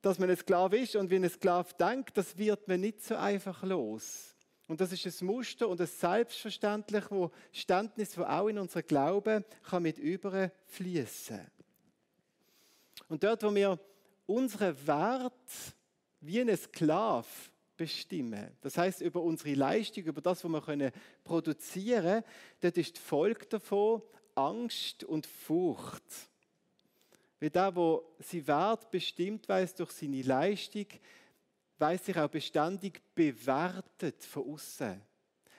dass 0.00 0.20
man 0.20 0.30
ein 0.30 0.36
Sklave 0.36 0.78
ist 0.78 0.94
und 0.94 1.10
wie 1.10 1.16
ein 1.16 1.28
Sklave 1.28 1.74
denkt, 1.74 2.16
das 2.16 2.38
wird 2.38 2.68
man 2.68 2.82
nicht 2.82 3.02
so 3.02 3.16
einfach 3.16 3.64
los. 3.64 4.29
Und 4.70 4.80
das 4.80 4.92
ist 4.92 5.20
ein 5.20 5.26
Muster 5.26 5.68
und 5.68 5.80
ein 5.80 5.86
Selbstverständlich, 5.88 7.02
wo 7.10 7.32
Ständnis, 7.50 8.16
wo 8.16 8.22
auch 8.22 8.46
in 8.46 8.56
unser 8.56 8.84
Glauben 8.84 9.44
kann 9.64 9.82
mit 9.82 9.98
überfließen. 9.98 11.40
Und 13.08 13.24
dort, 13.24 13.42
wo 13.42 13.52
wir 13.52 13.80
unseren 14.26 14.86
Wert 14.86 15.32
wie 16.20 16.40
ein 16.40 16.56
Sklave 16.56 17.26
bestimmen, 17.76 18.56
das 18.60 18.78
heißt 18.78 19.00
über 19.00 19.20
unsere 19.22 19.54
Leistung, 19.54 20.04
über 20.04 20.20
das, 20.20 20.44
was 20.44 20.52
wir 20.52 20.62
können 20.62 20.92
produzieren, 21.24 22.22
dort 22.60 22.78
ist 22.78 22.96
die 22.96 23.00
Folge 23.00 23.46
davon 23.46 24.02
Angst 24.36 25.02
und 25.02 25.26
Furcht. 25.26 26.30
Weil 27.40 27.50
der, 27.50 27.74
wo 27.74 28.04
sein 28.20 28.46
Wert 28.46 28.88
bestimmt 28.92 29.48
weiß 29.48 29.74
durch 29.74 29.90
seine 29.90 30.22
Leistung, 30.22 30.86
weiß 31.80 32.04
sich 32.04 32.16
auch 32.16 32.28
beständig 32.28 33.00
bewertet 33.14 34.24
von 34.24 34.52
außen. 34.52 35.00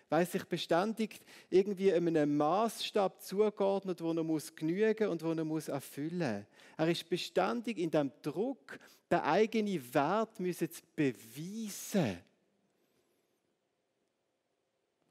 Weiß 0.10 0.34
sich 0.34 0.44
beständig 0.44 1.20
irgendwie 1.50 1.92
einem 1.94 2.36
Maßstab 2.36 3.22
zugeordnet, 3.22 4.02
wo 4.02 4.12
er 4.12 4.24
muss 4.24 4.54
genügen 4.54 5.08
und 5.08 5.24
wo 5.24 5.32
er 5.32 5.46
muss 5.46 5.70
erfüllen. 5.70 6.46
Er 6.78 6.88
ist 6.88 7.10
beständig 7.10 7.78
in 7.78 7.90
dem 7.90 8.12
Druck, 8.22 8.78
den 9.10 9.20
eigenen 9.20 9.94
Wert 9.94 10.40
müssen 10.40 10.70
zu 10.70 10.82
beweisen. 10.96 12.20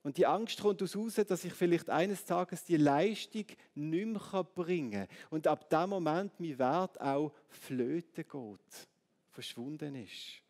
Und 0.03 0.17
die 0.17 0.27
Angst 0.27 0.61
kommt 0.61 0.81
daraus 0.81 1.15
dass 1.15 1.45
ich 1.45 1.53
vielleicht 1.53 1.91
eines 1.91 2.25
Tages 2.25 2.65
die 2.65 2.77
Leistung 2.77 3.45
nicht 3.75 4.07
mehr 4.07 4.45
bringen 4.55 5.07
kann. 5.07 5.17
Und 5.31 5.47
ab 5.47 5.69
dem 5.69 5.91
Moment 5.91 6.39
mein 6.39 6.59
Wert 6.59 7.01
auch 7.01 7.33
flöten 7.49 8.25
geht, 8.25 8.89
verschwunden 9.31 9.95
ist. 9.97 10.43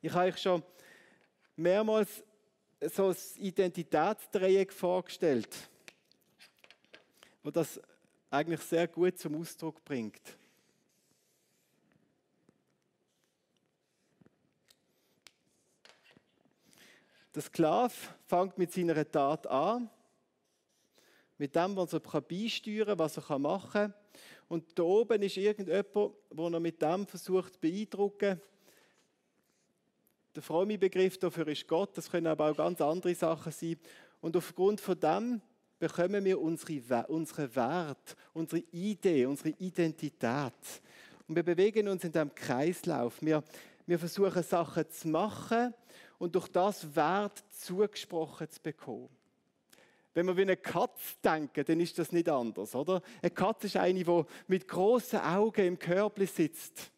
Ich 0.00 0.12
habe 0.12 0.28
euch 0.28 0.38
schon 0.38 0.62
mehrmals 1.56 2.22
so 2.80 3.08
ein 3.08 3.16
Identitätsdreieck 3.36 4.72
vorgestellt, 4.72 5.48
wo 7.42 7.50
das 7.50 7.80
eigentlich 8.30 8.60
sehr 8.60 8.86
gut 8.86 9.18
zum 9.18 9.40
Ausdruck 9.40 9.84
bringt. 9.84 10.20
Der 17.34 17.42
Sklave 17.42 17.94
fängt 18.26 18.56
mit 18.56 18.72
seiner 18.72 19.10
Tat 19.10 19.48
an, 19.48 19.90
mit 21.38 21.56
dem, 21.56 21.76
was 21.76 21.92
er 21.92 22.00
beisteuern 22.00 22.86
kann, 22.86 22.98
was 23.00 23.16
er 23.16 23.38
machen 23.40 23.70
kann. 23.72 23.94
Und 24.48 24.78
da 24.78 24.84
oben 24.84 25.22
ist 25.22 25.36
irgendjemand, 25.36 25.94
der 25.94 26.44
er 26.52 26.60
mit 26.60 26.80
dem 26.80 27.06
versucht 27.06 27.54
zu 27.54 27.60
beeindrucken 27.60 28.40
der 30.38 30.44
fromme 30.44 30.78
Begriff 30.78 31.18
dafür 31.18 31.48
ist 31.48 31.66
Gott, 31.66 31.98
das 31.98 32.08
können 32.08 32.28
aber 32.28 32.48
auch 32.48 32.56
ganz 32.56 32.80
andere 32.80 33.12
Sachen 33.12 33.50
sein. 33.50 33.76
Und 34.20 34.36
aufgrund 34.36 34.80
von 34.80 35.00
dem 35.00 35.40
bekommen 35.80 36.24
wir 36.24 36.40
unsere, 36.40 37.08
unsere 37.08 37.56
Wert, 37.56 38.16
unsere 38.34 38.62
Idee, 38.70 39.26
unsere 39.26 39.48
Identität. 39.58 40.52
Und 41.26 41.34
wir 41.34 41.42
bewegen 41.42 41.88
uns 41.88 42.04
in 42.04 42.12
diesem 42.12 42.32
Kreislauf. 42.32 43.20
Wir, 43.20 43.42
wir 43.84 43.98
versuchen 43.98 44.44
Sachen 44.44 44.88
zu 44.88 45.08
machen 45.08 45.74
und 46.18 46.36
durch 46.36 46.46
das 46.46 46.94
Wert 46.94 47.42
zugesprochen 47.50 48.48
zu 48.48 48.62
bekommen. 48.62 49.08
Wenn 50.14 50.26
wir 50.26 50.36
wie 50.36 50.42
eine 50.42 50.56
Katze 50.56 51.16
denken, 51.24 51.64
dann 51.64 51.80
ist 51.80 51.98
das 51.98 52.12
nicht 52.12 52.28
anders, 52.28 52.76
oder? 52.76 53.02
Eine 53.22 53.30
Katze 53.32 53.66
ist 53.66 53.76
eine, 53.76 54.04
die 54.04 54.24
mit 54.46 54.68
großen 54.68 55.18
Augen 55.18 55.66
im 55.66 55.78
Körper 55.80 56.24
sitzt 56.26 56.92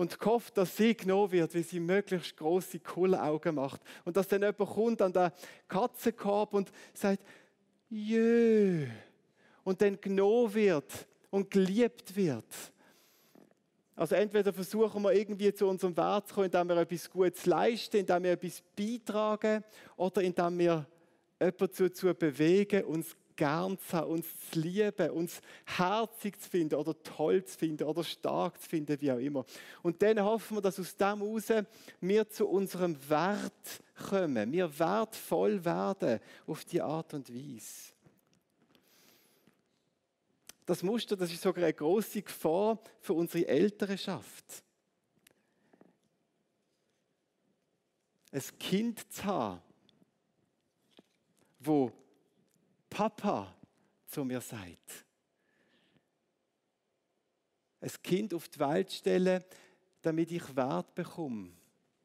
und 0.00 0.18
gehofft, 0.18 0.56
dass 0.56 0.78
sie 0.78 0.96
genommen 0.96 1.30
wird, 1.30 1.52
wie 1.52 1.62
sie 1.62 1.78
möglichst 1.78 2.34
große 2.34 2.80
Augen 3.22 3.54
macht. 3.54 3.82
Und 4.06 4.16
dass 4.16 4.26
dann 4.28 4.40
jemand 4.40 4.58
kommt 4.70 5.02
an 5.02 5.12
den 5.12 5.30
Katzenkorb 5.68 6.54
und 6.54 6.72
sagt, 6.94 7.22
jö. 7.90 8.86
Und 9.62 9.82
dann 9.82 10.00
genommen 10.00 10.54
wird 10.54 11.06
und 11.28 11.50
geliebt 11.50 12.16
wird. 12.16 12.46
Also 13.94 14.14
entweder 14.14 14.54
versuchen 14.54 15.02
wir 15.02 15.12
irgendwie 15.12 15.52
zu 15.52 15.66
unserem 15.66 15.94
Wert 15.94 16.28
zu 16.28 16.34
kommen, 16.34 16.46
indem 16.46 16.68
wir 16.70 16.78
etwas 16.78 17.10
Gutes 17.10 17.44
leisten, 17.44 17.98
indem 17.98 18.22
wir 18.22 18.32
etwas 18.32 18.62
beitragen 18.74 19.62
oder 19.96 20.22
indem 20.22 20.58
wir 20.58 20.86
jemanden 21.38 21.74
dazu 21.76 22.14
bewegen, 22.14 22.84
uns 22.84 23.14
gern 23.40 23.78
zu 23.78 23.96
haben, 23.96 24.10
uns 24.10 24.26
zu 24.50 24.60
lieben, 24.60 25.10
uns 25.12 25.40
herzig 25.64 26.38
zu 26.38 26.50
finden 26.50 26.74
oder 26.74 27.02
toll 27.02 27.42
zu 27.42 27.56
finden 27.56 27.84
oder 27.84 28.04
stark 28.04 28.60
zu 28.60 28.68
finden, 28.68 29.00
wie 29.00 29.10
auch 29.10 29.18
immer. 29.18 29.46
Und 29.82 30.02
dann 30.02 30.22
hoffen 30.22 30.58
wir, 30.58 30.60
dass 30.60 30.78
aus 30.78 30.94
dem 30.94 31.22
heraus 31.22 31.64
wir 32.02 32.28
zu 32.28 32.46
unserem 32.46 32.98
Wert 33.08 33.82
kommen, 34.10 34.52
wir 34.52 34.78
wertvoll 34.78 35.64
werden 35.64 36.20
auf 36.46 36.66
die 36.66 36.82
Art 36.82 37.14
und 37.14 37.34
Weise. 37.34 37.94
Das 40.66 40.82
Muster, 40.82 41.16
das 41.16 41.32
ist 41.32 41.40
sogar 41.40 41.64
eine 41.64 41.72
große 41.72 42.20
Gefahr 42.20 42.78
für 43.00 43.14
unsere 43.14 43.48
Elternschaft. 43.48 44.62
Ein 48.32 48.42
Kind 48.58 49.10
zu 49.10 49.24
haben, 49.24 49.62
wo 51.58 51.90
Papa 52.90 53.54
zu 54.06 54.24
mir 54.24 54.40
sagt. 54.40 55.04
Ein 57.80 57.90
Kind 58.02 58.34
auf 58.34 58.48
die 58.48 58.58
Welt 58.58 58.92
stellen, 58.92 59.42
damit 60.02 60.30
ich 60.32 60.54
Wert 60.54 60.94
bekomme. 60.94 61.50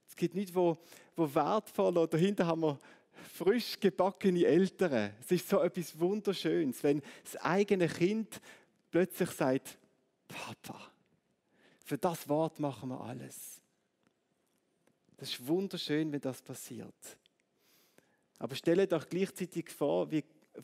Es 0.07 0.15
gibt 0.15 0.35
nichts, 0.35 0.55
wo, 0.55 0.77
wo 1.15 1.33
wertvoll 1.33 1.97
oder 1.97 2.07
dahinter 2.07 2.47
haben 2.47 2.61
wir 2.61 2.79
frisch 3.33 3.79
gebackene 3.79 4.45
Eltern. 4.45 5.13
Es 5.19 5.31
ist 5.31 5.49
so 5.49 5.59
etwas 5.61 5.99
Wunderschönes, 5.99 6.81
wenn 6.83 7.01
das 7.23 7.35
eigene 7.37 7.87
Kind 7.87 8.39
plötzlich 8.91 9.31
sagt, 9.31 9.77
Papa, 10.27 10.91
für 11.83 11.97
das 11.97 12.29
Wort 12.29 12.59
machen 12.59 12.89
wir 12.89 13.01
alles. 13.01 13.61
Das 15.17 15.29
ist 15.29 15.47
wunderschön, 15.47 16.11
wenn 16.11 16.21
das 16.21 16.41
passiert. 16.41 17.17
Aber 18.37 18.55
stellt 18.55 18.91
euch 18.91 19.09
gleichzeitig 19.09 19.69
vor, 19.69 20.11
wie, 20.11 20.23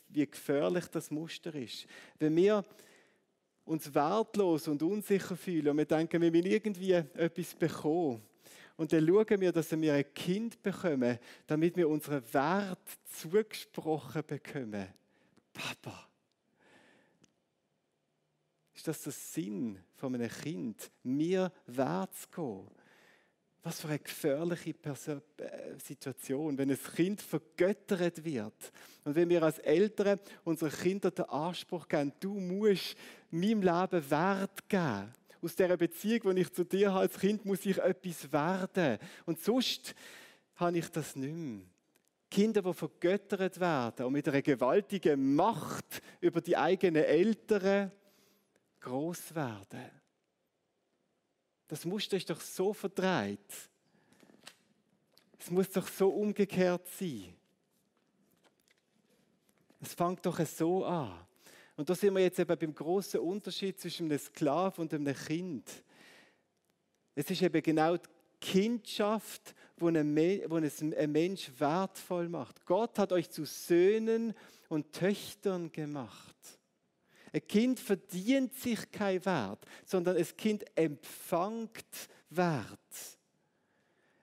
wie 0.09 0.25
gefährlich 0.25 0.85
das 0.87 1.11
Muster 1.11 1.53
ist. 1.55 1.85
Wenn 2.19 2.35
wir 2.35 2.63
uns 3.65 3.93
wertlos 3.93 4.67
und 4.67 4.81
unsicher 4.83 5.35
fühlen 5.35 5.69
und 5.69 5.77
wir 5.77 5.85
denken, 5.85 6.21
wir 6.21 6.31
müssen 6.31 6.47
irgendwie 6.47 6.93
etwas 6.93 7.53
bekommen, 7.55 8.21
und 8.77 8.91
dann 8.91 9.05
schauen 9.05 9.41
wir, 9.41 9.51
dass 9.51 9.79
wir 9.79 9.93
ein 9.93 10.13
Kind 10.13 10.63
bekommen, 10.63 11.19
damit 11.45 11.77
wir 11.77 11.87
unseren 11.87 12.23
Wert 12.33 12.97
zugesprochen 13.05 14.23
bekommen. 14.25 14.87
Papa. 15.53 16.09
Ist 18.73 18.87
das 18.87 19.03
der 19.03 19.11
Sinn 19.11 19.77
von 19.93 20.15
einem 20.15 20.29
Kind, 20.29 20.89
mir 21.03 21.51
Wert 21.67 22.15
zu 22.15 22.27
gehen? 22.29 22.80
Was 23.63 23.81
für 23.81 23.89
eine 23.89 23.99
gefährliche 23.99 24.73
Person, 24.73 25.21
äh, 25.37 25.77
Situation, 25.77 26.57
wenn 26.57 26.71
ein 26.71 26.79
Kind 26.95 27.21
vergöttert 27.21 28.23
wird. 28.23 28.71
Und 29.03 29.15
wenn 29.15 29.29
wir 29.29 29.43
als 29.43 29.59
Eltern 29.59 30.19
unseren 30.43 30.71
Kindern 30.71 31.13
den 31.13 31.25
Anspruch 31.25 31.87
geben, 31.87 32.11
du 32.19 32.33
musst 32.33 32.95
meinem 33.29 33.61
Leben 33.61 34.09
Wert 34.09 34.67
geben 34.67 35.13
aus 35.41 35.55
dieser 35.55 35.77
Beziehung, 35.77 36.35
die 36.35 36.41
ich 36.41 36.53
zu 36.53 36.63
dir 36.63 36.91
habe 36.91 37.01
als 37.01 37.17
Kind, 37.17 37.45
muss 37.45 37.65
ich 37.65 37.77
etwas 37.77 38.31
werden. 38.31 38.99
Und 39.25 39.39
sonst 39.39 39.95
habe 40.55 40.77
ich 40.77 40.89
das 40.89 41.15
nicht 41.15 41.33
mehr. 41.33 41.61
Kinder, 42.29 42.61
die 42.61 42.73
vergöttert 42.73 43.59
werden 43.59 44.05
und 44.05 44.13
mit 44.13 44.27
einer 44.27 44.41
gewaltigen 44.41 45.35
Macht 45.35 46.01
über 46.21 46.39
die 46.39 46.55
eigenen 46.55 47.03
Eltern 47.03 47.91
groß 48.79 49.35
werden. 49.35 50.00
Das 51.71 51.85
Muster 51.85 52.17
ist 52.17 52.29
doch 52.29 52.41
so 52.41 52.73
verdreht. 52.73 53.39
Es 55.39 55.49
muss 55.49 55.69
doch 55.69 55.87
so 55.87 56.09
umgekehrt 56.09 56.85
sein. 56.99 57.33
Es 59.79 59.93
fängt 59.93 60.25
doch 60.25 60.45
so 60.45 60.83
an. 60.83 61.13
Und 61.77 61.89
da 61.89 61.95
sind 61.95 62.13
wir 62.13 62.23
jetzt 62.23 62.39
eben 62.39 62.57
beim 62.59 62.75
großen 62.75 63.21
Unterschied 63.21 63.79
zwischen 63.79 64.07
einem 64.07 64.19
Sklaven 64.19 64.81
und 64.81 64.93
einem 64.93 65.15
Kind. 65.15 65.71
Es 67.15 67.31
ist 67.31 67.41
eben 67.41 67.63
genau 67.63 67.95
die 67.95 68.09
Kindschaft, 68.41 69.55
wo 69.77 69.87
ein 69.87 70.13
Mensch 70.13 71.51
wertvoll 71.57 72.27
macht. 72.27 72.65
Gott 72.65 72.99
hat 72.99 73.13
euch 73.13 73.29
zu 73.29 73.45
Söhnen 73.45 74.33
und 74.67 74.91
Töchtern 74.91 75.71
gemacht. 75.71 76.35
Ein 77.33 77.47
Kind 77.47 77.79
verdient 77.79 78.53
sich 78.55 78.91
kein 78.91 79.23
Wert, 79.25 79.65
sondern 79.85 80.17
ein 80.17 80.37
Kind 80.37 80.65
empfängt 80.75 82.09
Wert. 82.29 82.67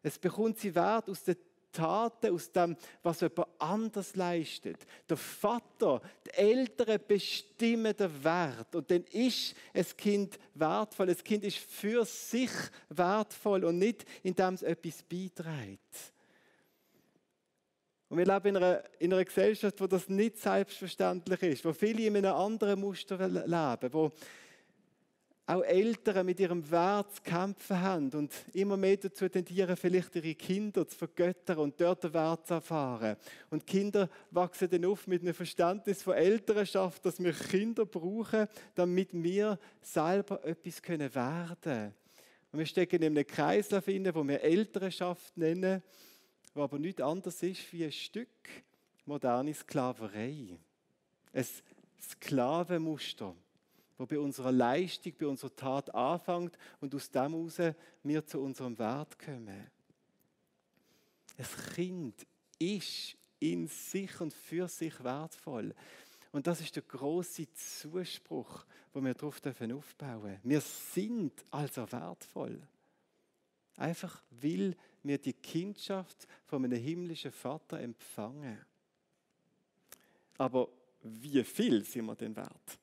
Es 0.02 0.18
bekommt 0.18 0.58
sie 0.58 0.74
Wert 0.74 1.08
aus 1.08 1.24
der 1.24 1.36
Taten, 1.72 2.32
aus 2.34 2.50
dem, 2.50 2.76
was 3.02 3.20
jemand 3.20 3.48
anders 3.58 4.16
leistet. 4.16 4.86
Der 5.08 5.16
Vater, 5.16 6.00
die 6.26 6.30
Eltern 6.30 7.00
bestimmen 7.06 7.96
den 7.96 8.24
Wert. 8.24 8.74
Und 8.74 8.90
dann 8.90 9.04
ist 9.04 9.54
ein 9.72 9.86
Kind 9.96 10.38
wertvoll. 10.54 11.06
Das 11.06 11.22
Kind 11.22 11.44
ist 11.44 11.58
für 11.58 12.04
sich 12.04 12.50
wertvoll 12.88 13.64
und 13.64 13.78
nicht, 13.78 14.04
indem 14.22 14.54
es 14.54 14.62
etwas 14.62 15.02
beiträgt. 15.02 16.12
Und 18.08 18.18
wir 18.18 18.24
leben 18.24 18.48
in 18.48 18.56
einer, 18.56 18.82
in 18.98 19.12
einer 19.12 19.24
Gesellschaft, 19.24 19.80
wo 19.80 19.86
das 19.86 20.08
nicht 20.08 20.38
selbstverständlich 20.38 21.42
ist, 21.42 21.64
wo 21.64 21.72
viele 21.72 22.06
in 22.06 22.16
einem 22.16 22.34
anderen 22.34 22.80
Muster 22.80 23.28
leben, 23.28 23.92
wo 23.92 24.10
auch 25.48 25.62
Eltern 25.62 26.26
mit 26.26 26.40
ihrem 26.40 26.70
Wert 26.70 27.14
zu 27.14 27.22
kämpfen 27.22 27.80
haben 27.80 28.10
und 28.10 28.30
immer 28.52 28.76
mehr 28.76 28.98
dazu 28.98 29.26
tendieren, 29.30 29.78
vielleicht 29.78 30.14
ihre 30.16 30.34
Kinder 30.34 30.86
zu 30.86 30.96
vergöttern 30.96 31.58
und 31.58 31.80
dort 31.80 32.04
den 32.04 32.12
Wert 32.12 32.46
zu 32.46 32.54
erfahren. 32.54 33.16
Und 33.48 33.66
Kinder 33.66 34.10
wachsen 34.30 34.68
dann 34.68 34.84
auf 34.84 35.06
mit 35.06 35.22
einem 35.22 35.32
Verständnis 35.32 36.02
von 36.02 36.14
Elternschaft, 36.14 37.04
dass 37.04 37.22
wir 37.22 37.32
Kinder 37.32 37.86
brauchen, 37.86 38.46
damit 38.74 39.08
wir 39.12 39.58
selber 39.80 40.44
etwas 40.44 40.82
können 40.82 41.14
werden 41.14 41.56
können. 41.62 41.94
Und 42.52 42.58
wir 42.58 42.66
stecken 42.66 43.02
in 43.02 43.16
einem 43.16 43.26
Kreislauf 43.26 43.86
wo 43.86 44.28
wir 44.28 44.42
Elternschaft 44.42 45.34
nennen, 45.36 45.82
wo 46.58 46.64
aber 46.64 46.78
nichts 46.78 47.00
anderes 47.00 47.42
ist 47.42 47.72
wie 47.72 47.84
ein 47.84 47.92
Stück 47.92 48.28
moderne 49.06 49.54
Sklaverei. 49.54 50.58
Ein 51.32 51.46
Sklavenmuster 52.00 53.34
wo 53.98 54.06
bei 54.06 54.18
unserer 54.18 54.52
Leistung, 54.52 55.12
bei 55.18 55.26
unserer 55.26 55.54
Tat 55.54 55.92
anfängt 55.92 56.56
und 56.80 56.94
aus 56.94 57.10
dem 57.10 57.32
heraus 57.32 57.58
wir 58.04 58.24
zu 58.24 58.40
unserem 58.40 58.78
Wert 58.78 59.18
kommen. 59.18 59.70
Ein 61.36 61.74
Kind 61.74 62.26
ist 62.58 63.16
in 63.40 63.66
sich 63.66 64.20
und 64.20 64.32
für 64.32 64.68
sich 64.68 65.02
wertvoll. 65.02 65.74
Und 66.30 66.46
das 66.46 66.60
ist 66.60 66.76
der 66.76 66.84
große 66.84 67.52
Zuspruch, 67.52 68.64
wo 68.92 69.02
wir 69.02 69.14
darauf 69.14 69.40
aufbauen 69.44 69.68
dürfen. 69.68 70.40
Wir 70.44 70.60
sind 70.60 71.44
also 71.50 71.90
wertvoll. 71.90 72.60
Einfach 73.76 74.22
weil 74.30 74.76
wir 75.08 75.18
die 75.18 75.32
Kindschaft 75.32 76.28
von 76.44 76.64
einem 76.64 76.78
himmlischen 76.78 77.32
Vater 77.32 77.80
empfangen. 77.80 78.64
Aber 80.36 80.68
wie 81.02 81.42
viel 81.42 81.84
sind 81.84 82.06
wir 82.06 82.14
denn 82.14 82.36
wert? 82.36 82.78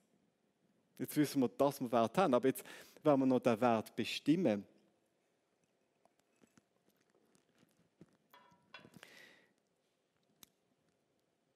Jetzt 0.98 1.16
wissen 1.16 1.42
wir, 1.42 1.50
dass 1.50 1.80
wir 1.80 1.92
Wert 1.92 2.18
haben, 2.18 2.34
aber 2.34 2.48
jetzt 2.48 2.64
werden 3.04 3.22
wir 3.22 3.26
noch 3.26 3.40
den 3.40 3.60
Wert 3.60 3.96
bestimmen. 3.96 4.66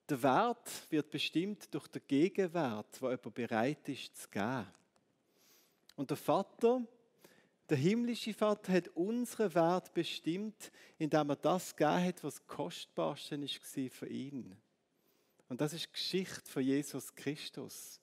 Der 0.10 0.24
Wert 0.24 0.88
wird 0.90 1.10
bestimmt 1.12 1.72
durch 1.74 1.88
den 1.88 2.02
Gegenwert, 2.08 3.00
wo 3.00 3.10
jemand 3.10 3.34
bereit 3.34 3.88
ist 3.90 4.18
zu 4.18 4.28
geben. 4.30 4.66
Und 5.96 6.10
der 6.10 6.18
Vater, 6.18 6.82
der 7.70 7.78
himmlische 7.78 8.34
Vater, 8.34 8.74
hat 8.74 8.88
unseren 8.90 9.54
Wert 9.54 9.94
bestimmt, 9.94 10.72
indem 10.98 11.30
er 11.30 11.36
das 11.36 11.76
gegeben 11.76 12.06
hat, 12.06 12.24
was 12.24 12.46
Kostbarste 12.48 13.40
war 13.40 13.90
für 13.90 14.08
ihn. 14.08 14.56
Und 15.48 15.62
das 15.62 15.74
ist 15.74 15.88
die 15.88 15.92
Geschichte 15.92 16.50
von 16.50 16.64
Jesus 16.64 17.14
Christus. 17.16 18.00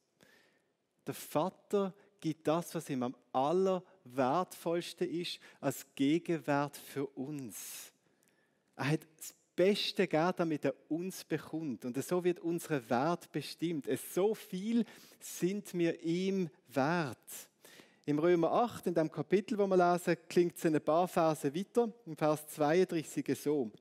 Der 1.07 1.15
Vater 1.15 1.95
gibt 2.21 2.47
das, 2.47 2.75
was 2.75 2.91
ihm 2.91 3.05
am 3.05 3.17
allerwertvollsten 3.33 5.09
ist, 5.09 5.39
als 5.61 5.87
Gegenwert 5.95 6.77
für 6.77 7.07
uns. 7.07 7.93
Er 8.75 8.91
hat 8.91 9.07
das 9.17 9.35
Beste 9.55 10.07
gegeben, 10.07 10.33
damit 10.37 10.65
er 10.65 10.75
uns 10.89 11.25
bekommt. 11.25 11.85
Und 11.85 12.03
so 12.05 12.23
wird 12.25 12.41
unser 12.41 12.89
Wert 12.91 13.31
bestimmt. 13.33 13.87
Es 13.87 14.15
so 14.15 14.35
viel 14.35 14.85
sind 15.21 15.73
wir 15.75 16.03
ihm 16.03 16.51
wert. 16.69 17.49
Im 18.09 18.21
Römer 18.21 18.53
8, 18.53 18.87
in 18.87 18.95
dem 18.95 19.11
Kapitel, 19.11 19.59
wo 19.59 19.67
wir 19.67 19.77
lesen, 19.77 20.17
klingt 20.29 20.57
es 20.57 20.65
ein 20.65 20.81
paar 20.81 21.09
Verse 21.09 21.53
weiter, 21.53 21.93
im 22.07 22.17
Vers 22.17 22.47
32 22.47 23.37
so. 23.37 23.73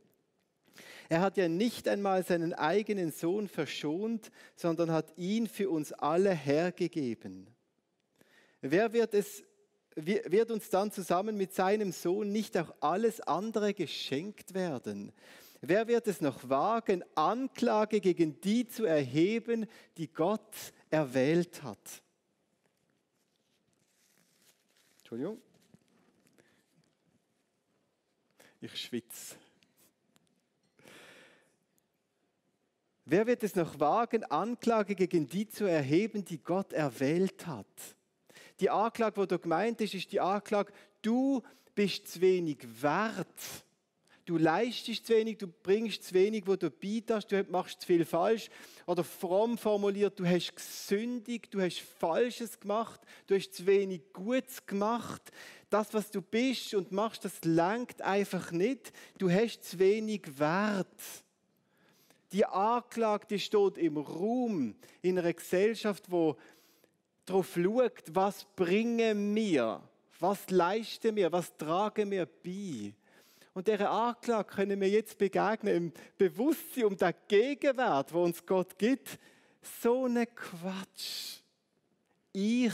Er 1.07 1.21
hat 1.21 1.37
ja 1.37 1.47
nicht 1.47 1.87
einmal 1.87 2.25
seinen 2.25 2.51
eigenen 2.55 3.11
Sohn 3.11 3.47
verschont, 3.47 4.31
sondern 4.55 4.89
hat 4.89 5.15
ihn 5.15 5.45
für 5.45 5.69
uns 5.69 5.93
alle 5.93 6.31
hergegeben. 6.31 7.45
Wer 8.61 8.93
wird, 8.93 9.13
es, 9.13 9.43
wird 9.95 10.49
uns 10.49 10.71
dann 10.71 10.91
zusammen 10.91 11.37
mit 11.37 11.53
seinem 11.53 11.91
Sohn 11.91 12.31
nicht 12.31 12.57
auch 12.57 12.73
alles 12.79 13.21
andere 13.21 13.75
geschenkt 13.75 14.55
werden? 14.55 15.11
Wer 15.61 15.87
wird 15.87 16.07
es 16.07 16.19
noch 16.19 16.49
wagen, 16.49 17.03
Anklage 17.13 18.01
gegen 18.01 18.41
die 18.41 18.67
zu 18.67 18.85
erheben, 18.85 19.67
die 19.97 20.11
Gott 20.11 20.73
erwählt 20.89 21.61
hat? 21.61 22.01
Entschuldigung. 25.15 25.41
Ich 28.59 28.75
schwitze. 28.75 29.35
Wer 33.05 33.25
wird 33.27 33.43
es 33.43 33.55
noch 33.55 33.79
wagen, 33.79 34.23
Anklage 34.25 34.95
gegen 34.95 35.27
die 35.27 35.47
zu 35.47 35.65
erheben, 35.65 36.25
die 36.25 36.39
Gott 36.39 36.73
erwählt 36.73 37.47
hat? 37.47 37.95
Die 38.59 38.69
Anklage, 38.69 39.17
wo 39.17 39.25
du 39.25 39.39
gemeint 39.39 39.79
ist, 39.79 39.93
ist 39.93 40.11
die 40.11 40.19
Anklage, 40.19 40.73
du 41.01 41.41
bist 41.75 42.07
zu 42.07 42.21
wenig 42.21 42.57
wert. 42.81 43.64
Du 44.25 44.37
leistest 44.37 45.05
zu 45.05 45.13
wenig, 45.13 45.37
du 45.37 45.47
bringst 45.47 46.03
zu 46.03 46.13
wenig, 46.13 46.45
wo 46.47 46.55
du 46.55 46.69
beitast, 46.69 47.31
du 47.31 47.43
machst 47.49 47.81
zu 47.81 47.87
viel 47.87 48.05
falsch. 48.05 48.49
Oder 48.87 49.03
fromm 49.03 49.57
formuliert, 49.57 50.19
du 50.19 50.25
hast 50.25 50.55
gesündigt, 50.55 51.53
du 51.53 51.61
hast 51.61 51.79
Falsches 51.79 52.59
gemacht, 52.59 52.99
du 53.27 53.35
hast 53.35 53.53
zu 53.53 53.65
wenig 53.65 54.01
Gutes 54.13 54.65
gemacht. 54.65 55.21
Das, 55.69 55.93
was 55.93 56.11
du 56.11 56.21
bist 56.21 56.73
und 56.73 56.91
machst, 56.91 57.25
das 57.25 57.43
langt 57.43 58.01
einfach 58.01 58.51
nicht. 58.51 58.91
Du 59.17 59.29
hast 59.29 59.63
zu 59.63 59.79
wenig 59.79 60.39
Wert. 60.39 60.87
Die 62.31 62.45
Anklage 62.45 63.39
steht 63.39 63.77
im 63.77 63.97
Raum 63.97 64.75
in 65.01 65.19
einer 65.19 65.33
Gesellschaft, 65.33 66.11
wo 66.11 66.35
darauf 67.25 67.53
schaut, 67.53 68.03
was 68.11 68.45
bringen 68.55 69.35
wir, 69.35 69.81
was 70.19 70.49
leisten 70.49 71.15
wir, 71.15 71.31
was 71.31 71.55
tragen 71.57 72.11
wir 72.11 72.25
bei. 72.25 72.93
Und 73.55 73.69
dieser 73.69 73.89
Anklage 73.89 74.53
können 74.53 74.81
wir 74.81 74.89
jetzt 74.89 75.17
begegnen 75.17 75.75
im 75.75 75.93
Bewusstsein 76.17 76.83
um 76.83 76.97
den 76.97 77.13
Gegenwert, 77.25 78.13
wo 78.13 78.21
uns 78.21 78.45
Gott 78.45 78.77
gibt. 78.77 79.17
So 79.81 80.05
eine 80.05 80.27
Quatsch. 80.27 81.39
Ich 82.33 82.73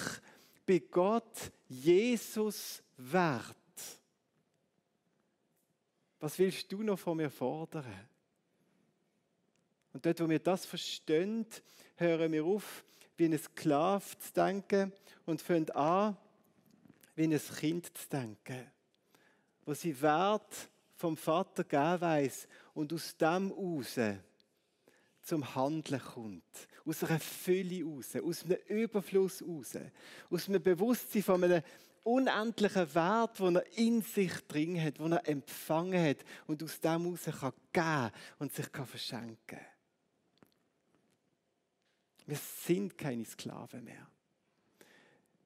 bin 0.66 0.82
Gott 0.90 1.52
Jesus 1.68 2.82
wert. 2.98 3.56
Was 6.20 6.40
willst 6.40 6.72
du 6.72 6.82
noch 6.82 6.98
von 6.98 7.18
mir 7.18 7.30
fordern? 7.30 7.86
Und 9.94 10.04
dort, 10.04 10.20
wo 10.20 10.28
wir 10.28 10.40
das 10.40 10.66
verstehen, 10.66 11.46
hören 11.96 12.32
wir 12.32 12.44
auf, 12.44 12.84
wie 13.18 13.26
ein 13.26 13.38
Sklave 13.38 14.18
zu 14.18 14.34
denken 14.34 14.92
und 15.28 15.44
fangen 15.44 15.70
an, 15.72 16.18
wie 17.14 17.26
ein 17.26 17.40
Kind 17.40 17.96
zu 17.96 18.10
denken, 18.10 18.72
wo 19.66 19.74
sie 19.74 20.00
Wert 20.02 20.70
vom 20.96 21.18
Vater 21.18 21.64
geben 21.64 22.02
weiss 22.02 22.48
und 22.74 22.94
aus 22.94 23.16
dem 23.18 23.50
heraus 23.50 24.00
zum 25.22 25.56
Handeln 25.56 26.02
kommt. 26.02 26.68
Aus 26.86 27.04
einer 27.04 27.20
Fülle 27.20 27.84
raus, 27.86 28.16
aus 28.16 28.44
einem 28.44 28.58
Überfluss 28.68 29.44
raus, 29.44 29.78
aus 30.30 30.50
einem 30.50 30.62
Bewusstsein 30.62 31.24
von 31.24 31.44
einem 31.44 31.64
unendlichen 32.04 32.96
Wert, 32.96 33.40
den 33.40 33.56
er 33.58 33.78
in 33.78 34.02
sich 34.02 34.34
drin 34.48 34.82
hat, 34.82 34.98
den 34.98 35.12
er 35.12 35.28
empfangen 35.28 36.04
hat 36.04 36.18
und 36.48 36.64
aus 36.64 36.80
dem 36.80 37.04
heraus 37.04 37.26
kann 37.40 37.54
geben 37.72 38.12
und 38.40 38.54
sich 38.54 38.72
kann 38.72 38.88
verschenken 38.88 39.38
kann. 39.46 39.60
Wir 42.26 42.38
sind 42.38 42.98
keine 42.98 43.26
Sklaven 43.26 43.84
mehr. 43.84 44.08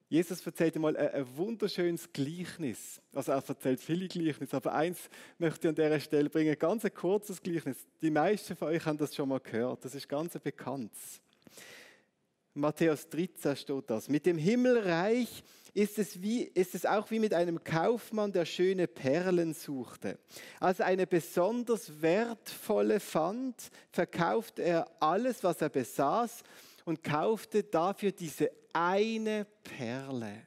Jesus 0.08 0.46
erzählt 0.46 0.76
einmal 0.76 0.96
ein, 0.96 1.26
wunderschönes 1.36 2.12
Gleichnis. 2.12 3.00
Also 3.12 3.32
er 3.32 3.42
erzählt 3.46 3.80
viele 3.80 4.06
Gleichnisse, 4.06 4.56
aber 4.56 4.72
eins 4.72 5.10
möchte 5.38 5.66
ich 5.66 5.68
an 5.70 5.74
dieser 5.74 5.98
Stelle 5.98 6.30
bringen. 6.30 6.56
Ganz 6.58 6.84
ein 6.84 6.94
kurzes 6.94 7.42
Gleichnis. 7.42 7.76
Die 8.00 8.10
meisten 8.10 8.54
von 8.54 8.68
euch 8.68 8.86
haben 8.86 8.98
das 8.98 9.14
schon 9.14 9.28
mal 9.28 9.40
gehört. 9.40 9.84
Das 9.84 9.96
ist 9.96 10.08
ganz 10.08 10.38
bekannt. 10.38 10.92
Matthäus 12.54 13.08
13 13.08 13.56
steht 13.56 13.90
das. 13.90 14.08
Mit 14.08 14.26
dem 14.26 14.38
Himmelreich 14.38 15.42
ist 15.74 15.98
es, 15.98 16.22
wie, 16.22 16.42
ist 16.42 16.74
es 16.74 16.86
auch 16.86 17.10
wie 17.10 17.18
mit 17.18 17.34
einem 17.34 17.62
Kaufmann, 17.62 18.32
der 18.32 18.46
schöne 18.46 18.86
Perlen 18.86 19.52
suchte. 19.52 20.18
Als 20.60 20.80
er 20.80 20.86
eine 20.86 21.06
besonders 21.06 22.00
wertvolle 22.00 23.00
fand, 23.00 23.70
verkaufte 23.90 24.62
er 24.62 24.90
alles, 25.00 25.44
was 25.44 25.60
er 25.60 25.68
besaß 25.68 26.44
und 26.86 27.02
kaufte 27.02 27.64
dafür 27.64 28.12
diese 28.12 28.50
eine 28.72 29.44
Perle. 29.62 30.46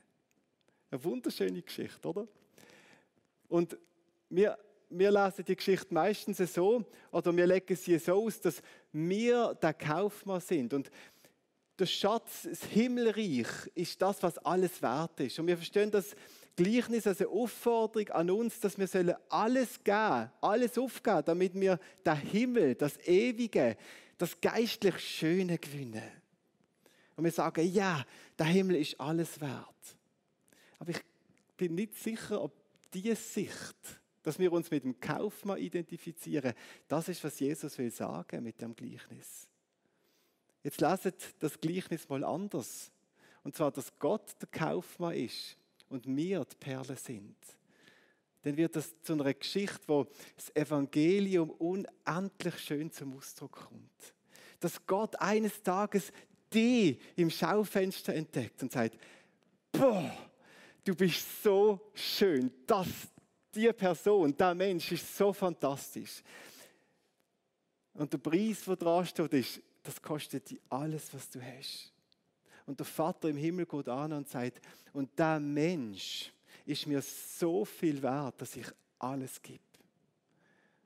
Eine 0.90 1.04
wunderschöne 1.04 1.62
Geschichte, 1.62 2.08
oder? 2.08 2.28
Und 3.50 3.78
wir, 4.30 4.58
wir 4.90 5.12
lesen 5.12 5.44
die 5.46 5.56
Geschichte 5.56 5.94
meistens 5.94 6.38
so, 6.54 6.86
oder 7.12 7.36
wir 7.36 7.46
legen 7.46 7.76
sie 7.76 8.00
so 8.00 8.24
aus, 8.24 8.40
dass 8.40 8.62
wir 8.94 9.54
der 9.56 9.74
Kaufmann 9.74 10.40
sind. 10.40 10.74
Und 10.74 10.90
der 11.78 11.86
Schatz, 11.86 12.48
das 12.50 12.64
Himmelreich, 12.64 13.48
ist 13.76 14.02
das, 14.02 14.24
was 14.24 14.38
alles 14.40 14.82
wert 14.82 15.20
ist. 15.20 15.40
Und 15.40 15.48
wir 15.48 15.58
verstehen 15.58 15.92
das 15.92 16.16
Gleichnis 16.56 17.06
als 17.06 17.20
eine 17.20 17.30
Aufforderung 17.30 18.10
an 18.10 18.32
uns, 18.32 18.60
dass 18.62 18.78
wir 18.78 19.20
alles 19.28 19.84
geben, 19.84 20.32
alles 20.40 20.78
aufgeben, 20.78 21.24
damit 21.26 21.54
wir 21.60 21.80
den 22.06 22.16
Himmel, 22.16 22.76
das 22.76 22.98
Ewige, 23.06 23.76
das 24.18 24.40
geistlich 24.40 25.00
Schöne 25.00 25.58
gewinnen. 25.58 26.19
Und 27.20 27.26
wir 27.26 27.34
sagen, 27.34 27.70
ja, 27.70 28.06
der 28.38 28.46
Himmel 28.46 28.78
ist 28.78 28.98
alles 28.98 29.42
wert. 29.42 29.98
Aber 30.80 30.92
ich 30.92 31.02
bin 31.58 31.76
nicht 31.76 31.94
sicher, 31.98 32.42
ob 32.42 32.54
diese 32.94 33.18
Sicht, 33.18 33.76
dass 34.24 34.40
wir 34.40 34.54
uns 34.54 34.72
mit 34.72 34.86
dem 34.86 34.98
Kaufmann 35.02 35.58
identifizieren, 35.58 36.54
das 36.88 37.10
ist, 37.10 37.22
was 37.22 37.38
Jesus 37.38 37.78
will 37.78 37.92
sagen 37.92 38.42
mit 38.42 38.62
dem 38.62 38.74
Gleichnis. 38.74 39.50
Jetzt 40.64 40.80
leset 40.80 41.36
das 41.40 41.60
Gleichnis 41.60 42.08
mal 42.08 42.24
anders. 42.24 42.90
Und 43.44 43.54
zwar, 43.54 43.72
dass 43.72 44.00
Gott 44.00 44.36
der 44.40 44.48
Kaufmann 44.48 45.16
ist 45.16 45.58
und 45.90 46.06
wir 46.08 46.46
die 46.46 46.56
Perle 46.56 46.96
sind. 46.96 47.36
Dann 48.44 48.56
wird 48.56 48.78
das 48.78 48.96
zu 49.02 49.12
einer 49.12 49.34
Geschichte, 49.34 49.84
wo 49.88 50.08
das 50.38 50.56
Evangelium 50.56 51.50
unendlich 51.50 52.58
schön 52.60 52.94
zum 52.94 53.18
Ausdruck 53.18 53.68
kommt. 53.68 54.16
Dass 54.62 54.86
Gott 54.86 55.20
eines 55.20 55.62
Tages 55.64 56.14
die 56.54 57.00
im 57.16 57.30
Schaufenster 57.30 58.14
entdeckt 58.14 58.62
und 58.64 58.72
sagt, 58.72 58.98
boah, 59.72 60.12
du 60.84 60.96
bist 60.96 61.44
so 61.44 61.92
schön, 61.94 62.52
das, 62.66 62.88
die 63.54 63.72
Person, 63.74 64.36
der 64.36 64.56
Mensch 64.56 64.92
ist 64.92 65.16
so 65.16 65.32
fantastisch. 65.34 66.22
Und 67.94 68.12
der 68.14 68.18
Preis, 68.18 68.64
der 68.66 68.76
dran 68.76 69.06
steht, 69.06 69.34
ist, 69.34 69.62
das 69.84 70.02
kostet 70.02 70.50
dir 70.50 70.60
alles, 70.70 71.14
was 71.14 71.30
du 71.30 71.42
hast. 71.42 71.92
Und 72.66 72.80
der 72.80 72.86
Vater 72.86 73.30
im 73.30 73.38
Himmel 73.38 73.66
geht 73.66 73.90
an 73.90 74.14
und 74.14 74.30
sagt, 74.30 74.62
und 74.94 75.18
der 75.18 75.40
Mensch 75.40 76.32
ist 76.66 76.86
mir 76.86 77.02
so 77.02 77.66
viel 77.66 78.02
wert, 78.02 78.40
dass 78.42 78.56
ich 78.56 78.68
alles 79.00 79.42
gebe. 79.42 79.60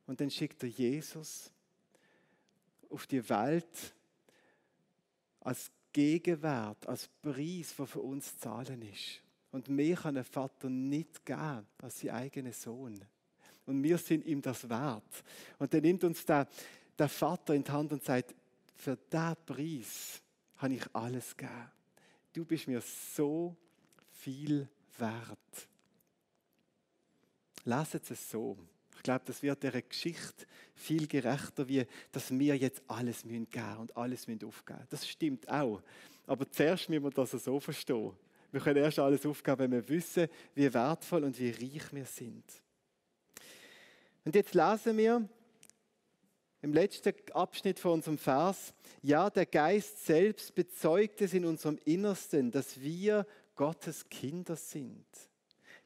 Und 0.08 0.20
dann 0.20 0.30
schickt 0.30 0.64
er 0.64 0.70
Jesus 0.70 1.52
auf 2.90 3.08
die 3.08 3.28
Welt, 3.30 3.94
als 5.44 5.72
Gegenwert, 5.92 6.88
als 6.88 7.08
Preis, 7.22 7.76
der 7.78 7.86
für 7.86 8.02
uns 8.02 8.38
zahlen 8.38 8.82
ist. 8.82 9.22
Und 9.52 9.70
mehr 9.70 9.96
kann 9.96 10.18
ein 10.18 10.24
Vater 10.24 10.70
nicht 10.70 11.24
geben 11.26 11.68
als 11.78 12.00
sein 12.00 12.10
eigener 12.10 12.54
Sohn. 12.54 13.00
Und 13.66 13.84
wir 13.84 13.98
sind 13.98 14.26
ihm 14.26 14.42
das 14.42 14.68
wert. 14.68 15.24
Und 15.60 15.74
dann 15.74 15.82
nimmt 15.82 16.04
uns 16.04 16.26
der, 16.26 16.48
der 16.98 17.08
Vater 17.08 17.54
in 17.54 17.64
die 17.64 17.72
Hand 17.72 17.92
und 17.94 18.04
sagt, 18.04 18.34
für 18.76 18.98
diesen 18.98 19.36
Preis 19.46 20.22
habe 20.58 20.74
ich 20.74 20.84
alles 20.96 21.38
gegeben. 21.38 21.72
Du 22.34 22.46
bist 22.46 22.68
mir 22.68 22.82
so 22.82 23.56
viel 24.12 24.68
wert. 24.98 25.68
Lasst 27.66 28.10
es 28.10 28.30
so. 28.30 28.58
Ich 29.04 29.06
glaube, 29.06 29.24
das 29.26 29.44
wird 29.44 29.62
der 29.62 29.82
Geschichte 29.82 30.46
viel 30.76 31.08
gerechter, 31.08 31.68
wie 31.68 31.86
dass 32.14 32.32
wir 32.32 32.56
jetzt 32.56 32.82
alles 32.88 33.24
geben 33.24 33.50
müssen 33.52 33.78
und 33.80 33.98
alles 33.98 34.30
müssen 34.30 34.48
aufgeben. 34.48 34.88
Das 34.90 35.06
stimmt 35.06 35.50
auch. 35.50 35.82
Aber 36.26 36.50
zuerst 36.50 36.88
müssen 36.88 37.04
wir 37.04 37.12
das 37.12 37.32
so 37.32 37.60
verstehen. 37.60 38.14
Wir 38.50 38.62
können 38.62 38.82
erst 38.82 39.00
alles 39.00 39.26
aufgeben, 39.26 39.60
wenn 39.60 39.72
wir 39.72 39.90
wissen, 39.90 40.30
wie 40.56 40.74
wertvoll 40.74 41.26
und 41.26 41.38
wie 41.38 41.50
reich 41.50 41.92
wir 41.92 42.06
sind. 42.06 42.46
Und 44.24 44.36
jetzt 44.36 44.54
lesen 44.54 44.96
wir 44.96 45.28
im 46.62 46.72
letzten 46.72 47.14
Abschnitt 47.34 47.82
von 47.82 47.92
unserem 47.92 48.18
Vers, 48.18 48.74
ja, 49.02 49.30
der 49.30 49.48
Geist 49.48 50.06
selbst 50.06 50.56
bezeugt 50.56 51.20
es 51.20 51.34
in 51.34 51.44
unserem 51.44 51.78
Innersten, 51.84 52.52
dass 52.52 52.80
wir 52.80 53.28
Gottes 53.56 54.08
Kinder 54.08 54.56
sind. 54.56 55.06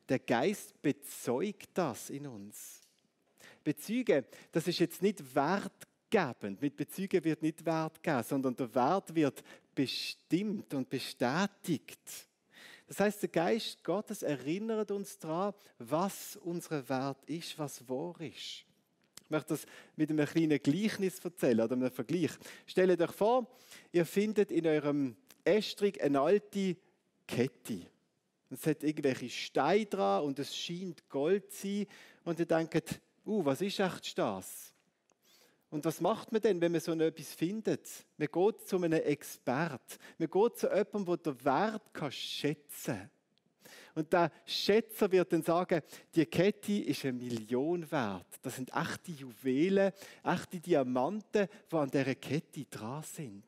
Der 0.08 0.19
Geist 0.19 0.80
bezeugt 0.84 1.69
das 1.73 2.12
in 2.12 2.27
uns. 2.27 2.84
Bezüge, 3.67 4.23
das 4.53 4.65
ist 4.65 4.80
jetzt 4.80 5.01
nicht 5.01 5.36
wertgebend. 5.36 6.62
Mit 6.62 6.77
Bezüge 6.77 7.21
wird 7.21 7.41
nicht 7.41 7.65
Wert 7.65 8.01
gegeben, 8.01 8.23
sondern 8.23 8.56
der 8.56 8.73
Wert 8.73 9.13
wird 9.13 9.43
bestimmt 9.75 10.73
und 10.73 10.89
bestätigt. 10.89 11.99
Das 12.88 13.01
heißt, 13.01 13.23
der 13.23 13.30
Geist 13.30 13.84
Gottes 13.84 14.23
erinnert 14.23 14.89
uns 14.91 15.19
daran, 15.19 15.53
was 15.80 16.38
unser 16.38 16.88
Wert 16.88 17.17
ist, 17.25 17.60
was 17.60 17.86
wahr 17.89 18.15
ist. 18.21 18.63
Ich 19.25 19.30
möchte 19.30 19.49
das 19.49 19.65
mit 19.97 20.10
einem 20.12 20.25
kleinen 20.25 20.63
Gleichnis 20.63 21.19
erzählen 21.19 21.60
oder 21.60 21.75
einem 21.75 21.91
Vergleich. 21.91 22.32
Stellt 22.65 23.01
euch 23.01 23.12
vor, 23.12 23.47
ihr 23.91 24.06
findet 24.06 24.49
in 24.49 24.65
eurem 24.65 25.17
Estrich 25.43 26.01
eine 26.01 26.21
alte 26.21 26.77
Kette. 27.27 27.82
Es 28.49 28.65
hat 28.65 28.82
irgendwelche 28.82 29.30
Steine 29.30 29.88
dran 29.88 30.23
und 30.23 30.39
es 30.39 30.56
scheint 30.56 31.10
Gold 31.10 31.51
zu 31.51 31.67
sein. 31.67 31.88
Und 32.23 32.39
ihr 32.39 32.45
denkt, 32.45 33.01
uh, 33.28 33.46
was 33.46 33.62
ist 33.62 33.80
echt 33.80 34.18
das? 34.18 34.74
Und 35.70 35.84
was 35.84 36.00
macht 36.00 36.32
man 36.32 36.42
denn, 36.42 36.62
wenn 36.62 36.72
man 36.72 36.82
so 36.82 36.94
etwas 36.94 37.34
findet? 37.34 37.88
Man 38.18 38.30
geht 38.32 38.68
zu 38.68 38.78
einem 38.78 38.94
Expert. 38.94 40.00
Man 40.18 40.30
geht 40.30 40.58
zu 40.58 40.68
jemandem, 40.68 41.06
der 41.06 41.18
den 41.18 41.46
Wert 41.46 42.13
schätzen 42.13 42.96
kann. 42.96 43.10
Und 43.94 44.13
der 44.13 44.32
Schätzer 44.46 45.12
wird 45.12 45.34
dann 45.34 45.42
sagen, 45.42 45.82
die 46.13 46.26
Kette 46.26 46.72
ist 46.72 47.04
eine 47.04 47.13
Million 47.13 47.92
wert. 47.92 48.28
Das 48.44 48.56
sind 48.56 48.72
echte 48.74 49.12
Juwelen, 49.12 49.92
echte 50.24 50.60
Diamanten, 50.60 51.48
die 51.72 51.76
an 51.76 51.90
dieser 51.90 52.16
Kette 52.16 52.66
dran 52.66 53.04
sind. 53.04 53.44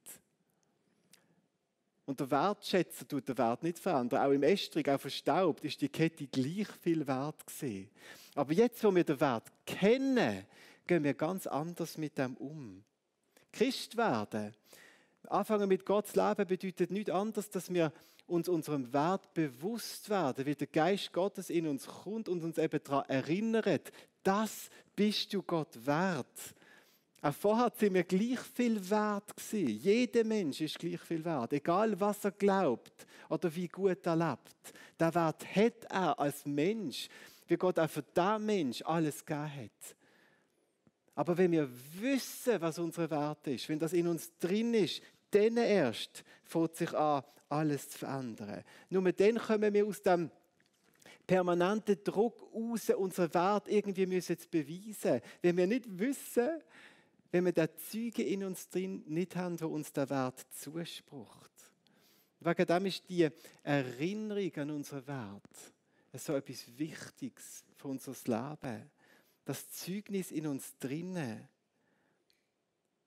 Und 2.05 2.19
der 2.19 2.31
Wertschätzer 2.31 3.07
tut 3.07 3.29
den 3.29 3.37
Wert 3.37 3.61
nicht 3.61 3.77
verändern. 3.77 4.25
Auch 4.25 4.31
im 4.31 4.41
Estrich, 4.41 4.89
auch 4.89 4.99
verstaubt, 4.99 5.63
ist 5.63 5.79
die 5.79 5.89
Kette 5.89 6.25
gleich 6.25 6.67
viel 6.81 7.05
wert 7.05 7.45
gewesen. 7.45 7.87
Aber 8.39 8.53
jetzt, 8.53 8.81
wo 8.85 8.95
wir 8.95 9.03
den 9.03 9.19
Wert 9.19 9.51
kennen, 9.65 10.45
gehen 10.87 11.03
wir 11.03 11.13
ganz 11.13 11.45
anders 11.45 11.97
mit 11.97 12.17
dem 12.17 12.37
um. 12.37 12.85
Christ 13.51 13.97
werden, 13.97 14.55
anfangen 15.27 15.67
mit 15.67 15.85
Gott 15.85 16.07
zu 16.07 16.25
leben, 16.25 16.47
bedeutet 16.47 16.89
nichts 16.89 17.09
anderes, 17.09 17.49
dass 17.49 17.73
wir 17.73 17.91
uns 18.27 18.47
unserem 18.47 18.93
Wert 18.93 19.33
bewusst 19.33 20.09
werden, 20.09 20.45
wie 20.45 20.55
der 20.55 20.67
Geist 20.67 21.11
Gottes 21.11 21.49
in 21.49 21.67
uns 21.67 21.85
kommt 21.85 22.29
und 22.29 22.41
uns 22.41 22.57
eben 22.57 22.81
daran 22.81 23.09
erinnert, 23.09 23.91
das 24.23 24.69
bist 24.95 25.33
du 25.33 25.43
Gott 25.43 25.85
wert. 25.85 26.55
Auch 27.21 27.33
vorher 27.33 27.73
sind 27.75 27.93
wir 27.93 28.03
gleich 28.03 28.39
viel 28.39 28.89
wert 28.89 29.35
gewesen. 29.35 29.77
Jeder 29.79 30.23
Mensch 30.23 30.61
ist 30.61 30.79
gleich 30.79 31.01
viel 31.01 31.25
wert. 31.25 31.51
Egal, 31.51 31.99
was 31.99 32.23
er 32.23 32.31
glaubt 32.31 33.05
oder 33.27 33.53
wie 33.53 33.67
gut 33.67 34.05
er 34.05 34.15
lebt. 34.15 34.73
Der 34.97 35.13
Wert 35.13 35.55
hat 35.55 35.85
er 35.89 36.17
als 36.17 36.45
Mensch, 36.45 37.09
wie 37.49 37.57
Gott 37.57 37.79
auch 37.79 37.89
für 37.89 38.03
diesen 38.03 38.45
Mensch 38.45 38.81
alles 38.83 39.25
gegeben 39.25 39.53
hat. 39.53 39.95
Aber 41.15 41.37
wenn 41.37 41.51
wir 41.51 41.69
wissen, 41.99 42.61
was 42.61 42.79
unser 42.79 43.09
Wert 43.09 43.45
ist, 43.47 43.67
wenn 43.67 43.79
das 43.79 43.91
in 43.91 44.07
uns 44.07 44.31
drin 44.37 44.73
ist, 44.73 45.01
dann 45.31 45.57
erst 45.57 46.23
fängt 46.43 46.75
sich 46.75 46.93
an, 46.93 47.23
alles 47.49 47.89
zu 47.89 47.97
verändern. 47.99 48.63
Nur 48.89 49.11
dann 49.11 49.37
kommen 49.37 49.73
wir 49.73 49.85
aus 49.85 50.01
dem 50.01 50.31
permanenten 51.27 52.03
Druck 52.03 52.41
raus, 52.53 52.89
unseren 52.91 53.33
Wert 53.33 53.67
irgendwie 53.67 54.05
müssen 54.05 54.37
zu 54.37 54.47
beweisen. 54.47 55.21
Wenn 55.41 55.57
wir 55.57 55.67
nicht 55.67 55.85
wissen, 55.99 56.61
wenn 57.31 57.45
wir 57.45 57.53
da 57.53 57.67
Züge 57.75 58.23
in 58.23 58.43
uns 58.43 58.69
drin 58.69 59.03
nicht 59.07 59.35
haben, 59.35 59.57
die 59.57 59.63
uns 59.63 59.91
der 59.91 60.09
Wert 60.09 60.45
zusprucht. 60.51 61.51
Wegen 62.39 62.65
dem 62.65 62.85
ist 62.85 63.09
die 63.09 63.29
Erinnerung 63.63 64.55
an 64.55 64.71
unseren 64.71 65.05
Wert 65.05 65.73
so 66.17 66.35
etwas 66.35 66.77
Wichtiges 66.77 67.63
für 67.75 67.87
unser 67.87 68.13
Leben. 68.25 68.89
Das 69.45 69.69
Zeugnis 69.71 70.31
in 70.31 70.47
uns 70.47 70.77
drinnen, 70.79 71.47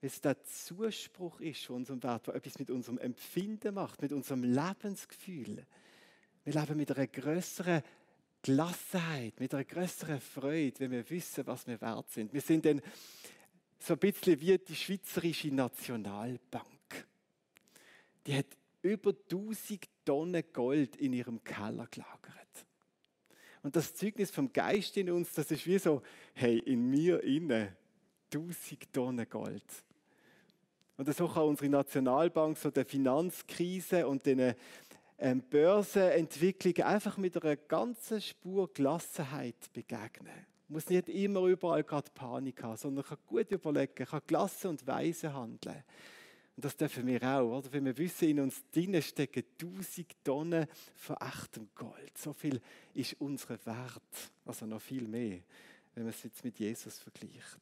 weil 0.01 0.11
es 0.11 0.21
der 0.21 0.43
Zuspruch 0.45 1.41
ist 1.41 1.65
von 1.65 1.77
unserem 1.77 2.03
Wert, 2.03 2.27
der 2.27 2.35
etwas 2.35 2.59
mit 2.59 2.71
unserem 2.71 2.99
Empfinden 2.99 3.75
macht, 3.75 4.03
mit 4.03 4.12
unserem 4.12 4.43
Lebensgefühl. 4.43 5.67
Wir 6.45 6.53
leben 6.53 6.77
mit 6.77 6.91
einer 6.91 7.07
größeren 7.07 7.83
Gelassenheit, 8.43 9.38
mit 9.38 9.55
einer 9.55 9.65
größeren 9.65 10.21
Freude, 10.21 10.81
wenn 10.81 10.91
wir 10.91 11.09
wissen, 11.09 11.47
was 11.47 11.67
wir 11.69 11.81
wert 11.81 12.11
sind. 12.11 12.33
Wir 12.33 12.41
sind 12.41 12.65
dann 12.65 12.83
so 13.79 13.95
ein 13.95 13.99
bisschen 14.01 14.41
wie 14.41 14.59
die 14.59 14.75
Schweizerische 14.75 15.49
Nationalbank. 15.49 17.07
Die 18.27 18.37
hat 18.37 18.47
über 18.83 19.11
1000 19.11 19.88
Tonnen 20.05 20.43
Gold 20.53 20.97
in 20.97 21.12
ihrem 21.12 21.43
Keller 21.45 21.87
gelagert. 21.87 22.67
Und 23.62 23.77
das 23.77 23.94
Zeugnis 23.94 24.31
vom 24.31 24.53
Geist 24.53 24.96
in 24.96 25.11
uns, 25.11 25.33
das 25.33 25.51
ist 25.51 25.66
wie 25.66 25.79
so, 25.79 26.03
hey, 26.35 26.59
in 26.59 26.90
mir 26.90 27.22
inne 27.22 27.77
1000 28.33 28.92
Tonnen 28.92 29.29
Gold. 29.29 29.64
Und 30.96 31.14
so 31.14 31.29
kann 31.29 31.44
unsere 31.44 31.68
Nationalbank 31.68 32.59
so 32.59 32.70
der 32.70 32.85
Finanzkrise 32.85 34.07
und 34.07 34.27
den 34.27 34.55
ähm, 35.18 35.42
Börsenentwicklungen 35.48 36.83
einfach 36.83 37.16
mit 37.16 37.42
einer 37.42 37.57
ganzen 37.57 38.20
Spur 38.20 38.72
Gelassenheit 38.72 39.72
begegnen 39.72 40.46
muss 40.72 40.88
nicht 40.88 41.09
immer 41.09 41.42
überall 41.42 41.85
gerade 41.85 42.11
Panik 42.14 42.62
haben, 42.62 42.77
sondern 42.77 43.05
kann 43.05 43.18
gut 43.27 43.51
überlegen, 43.51 44.07
kann 44.07 44.22
gelassen 44.27 44.68
und 44.68 44.87
weise 44.87 45.33
handeln. 45.33 45.85
Und 46.55 46.65
das 46.65 46.77
dürfen 46.77 47.07
wir 47.07 47.23
auch, 47.23 47.59
oder? 47.59 47.73
Wenn 47.73 47.87
wir 47.87 47.97
wissen, 47.97 48.29
in 48.29 48.41
uns 48.41 48.62
drinnen 48.71 49.01
stecken 49.01 49.45
tausend 49.57 50.15
Tonnen 50.23 50.67
von 50.97 51.17
Gold. 51.75 52.19
So 52.19 52.33
viel 52.33 52.61
ist 52.93 53.17
unser 53.21 53.65
Wert. 53.65 54.33
Also 54.45 54.67
noch 54.67 54.83
viel 54.83 55.09
mehr, 55.09 55.41
wenn 55.95 56.05
man 56.05 56.11
es 56.11 56.23
jetzt 56.23 56.45
mit 56.45 56.59
Jesus 56.59 56.99
vergleicht. 56.99 57.61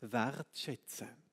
Wertschätzen. 0.00 1.23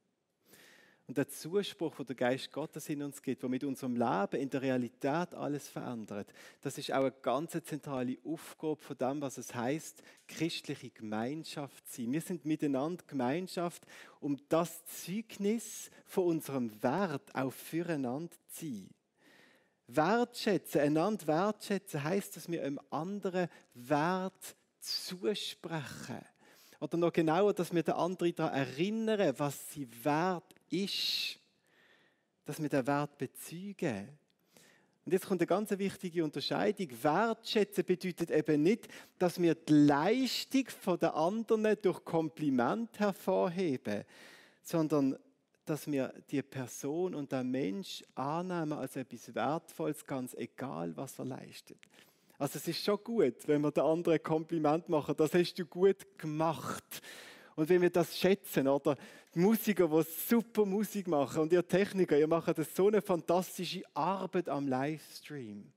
Und 1.08 1.18
der 1.18 1.28
Zuspruch, 1.28 1.96
den 1.96 2.06
der 2.06 2.16
Geist 2.16 2.52
Gottes 2.52 2.88
in 2.88 3.02
uns 3.02 3.22
gibt, 3.22 3.42
der 3.42 3.50
mit 3.50 3.64
unserem 3.64 3.96
Leben 3.96 4.42
in 4.42 4.50
der 4.50 4.62
Realität 4.62 5.34
alles 5.34 5.68
verändert, 5.68 6.32
das 6.62 6.78
ist 6.78 6.92
auch 6.94 7.02
eine 7.02 7.12
ganz 7.22 7.52
zentrale 7.66 8.18
Aufgabe 8.24 8.78
von 8.78 8.98
dem, 8.98 9.22
was 9.22 9.38
es 9.38 9.54
heißt, 9.54 10.04
christliche 10.28 10.90
Gemeinschaft 10.90 11.88
zu 11.90 12.02
sein. 12.02 12.14
Wir 12.14 12.22
sind 12.22 12.46
miteinander 12.46 13.04
Gemeinschaft, 13.08 13.86
um 14.20 14.38
das 14.48 14.86
Zeugnis 14.86 15.90
von 16.06 16.26
unserem 16.26 16.82
Wert 16.82 17.36
auch 17.36 17.52
füreinander 17.52 18.36
zu 18.48 18.66
sein. 18.66 18.90
Wertschätzen, 19.88 20.82
einander 20.82 21.28
wertschätzen, 21.28 22.04
heißt, 22.04 22.38
dass 22.38 22.50
wir 22.50 22.64
einem 22.64 22.80
anderen 22.90 23.50
Wert 23.74 24.56
zusprechen. 24.80 26.24
Oder 26.80 26.98
noch 26.98 27.14
genauer, 27.14 27.54
dass 27.54 27.74
wir 27.74 27.84
den 27.84 27.94
anderen 27.94 28.34
daran 28.36 28.54
erinnern, 28.54 29.34
was 29.38 29.72
sie 29.72 29.88
wert 30.04 30.56
ist, 30.72 31.40
dass 32.46 32.62
wir 32.62 32.70
den 32.70 32.88
Wert 32.88 33.18
bezeugen. 33.18 34.10
Und 35.04 35.14
jetzt 35.14 35.28
kommt 35.28 35.42
eine 35.42 35.48
ganz 35.48 35.72
wichtige 35.72 36.24
Unterscheidung. 36.24 36.88
Wertschätzen 37.02 37.84
bedeutet 37.84 38.30
eben 38.30 38.62
nicht, 38.62 38.88
dass 39.18 39.42
wir 39.42 39.56
die 39.56 39.74
Leistung 39.74 40.66
der 41.00 41.16
anderen 41.16 41.76
durch 41.82 42.04
Kompliment 42.06 43.00
hervorheben, 43.00 44.04
sondern 44.62 45.18
dass 45.66 45.90
wir 45.90 46.14
die 46.30 46.42
Person 46.42 47.16
und 47.16 47.32
den 47.32 47.50
Mensch 47.50 48.04
annehmen 48.16 48.74
als 48.74 48.96
etwas 48.96 49.34
Wertvolles, 49.34 50.06
ganz 50.06 50.34
egal, 50.36 50.96
was 50.96 51.18
er 51.18 51.26
leistet. 51.26 51.78
Also 52.38 52.58
es 52.58 52.68
ist 52.68 52.84
schon 52.84 53.04
gut, 53.04 53.48
wenn 53.48 53.62
wir 53.62 53.72
den 53.72 53.84
anderen 53.84 54.22
Kompliment 54.22 54.90
machen. 54.90 55.16
Das 55.16 55.34
hast 55.34 55.54
du 55.54 55.66
gut 55.66 56.18
gemacht. 56.18 57.02
Und 57.56 57.70
wenn 57.70 57.82
wir 57.82 57.90
das 57.90 58.18
schätzen, 58.18 58.68
oder 58.68 58.96
die 59.34 59.40
Musiker, 59.40 59.88
die 59.88 60.04
super 60.28 60.66
Musik 60.66 61.08
machen 61.08 61.42
und 61.42 61.54
ihr 61.54 61.68
Techniker, 61.68 62.18
ihr 62.18 62.28
macht 62.28 62.58
das 62.58 62.76
so 62.76 62.88
eine 62.88 63.02
fantastische 63.02 63.84
Arbeit 63.94 64.50
am 64.50 64.68
Livestream. 64.68 65.72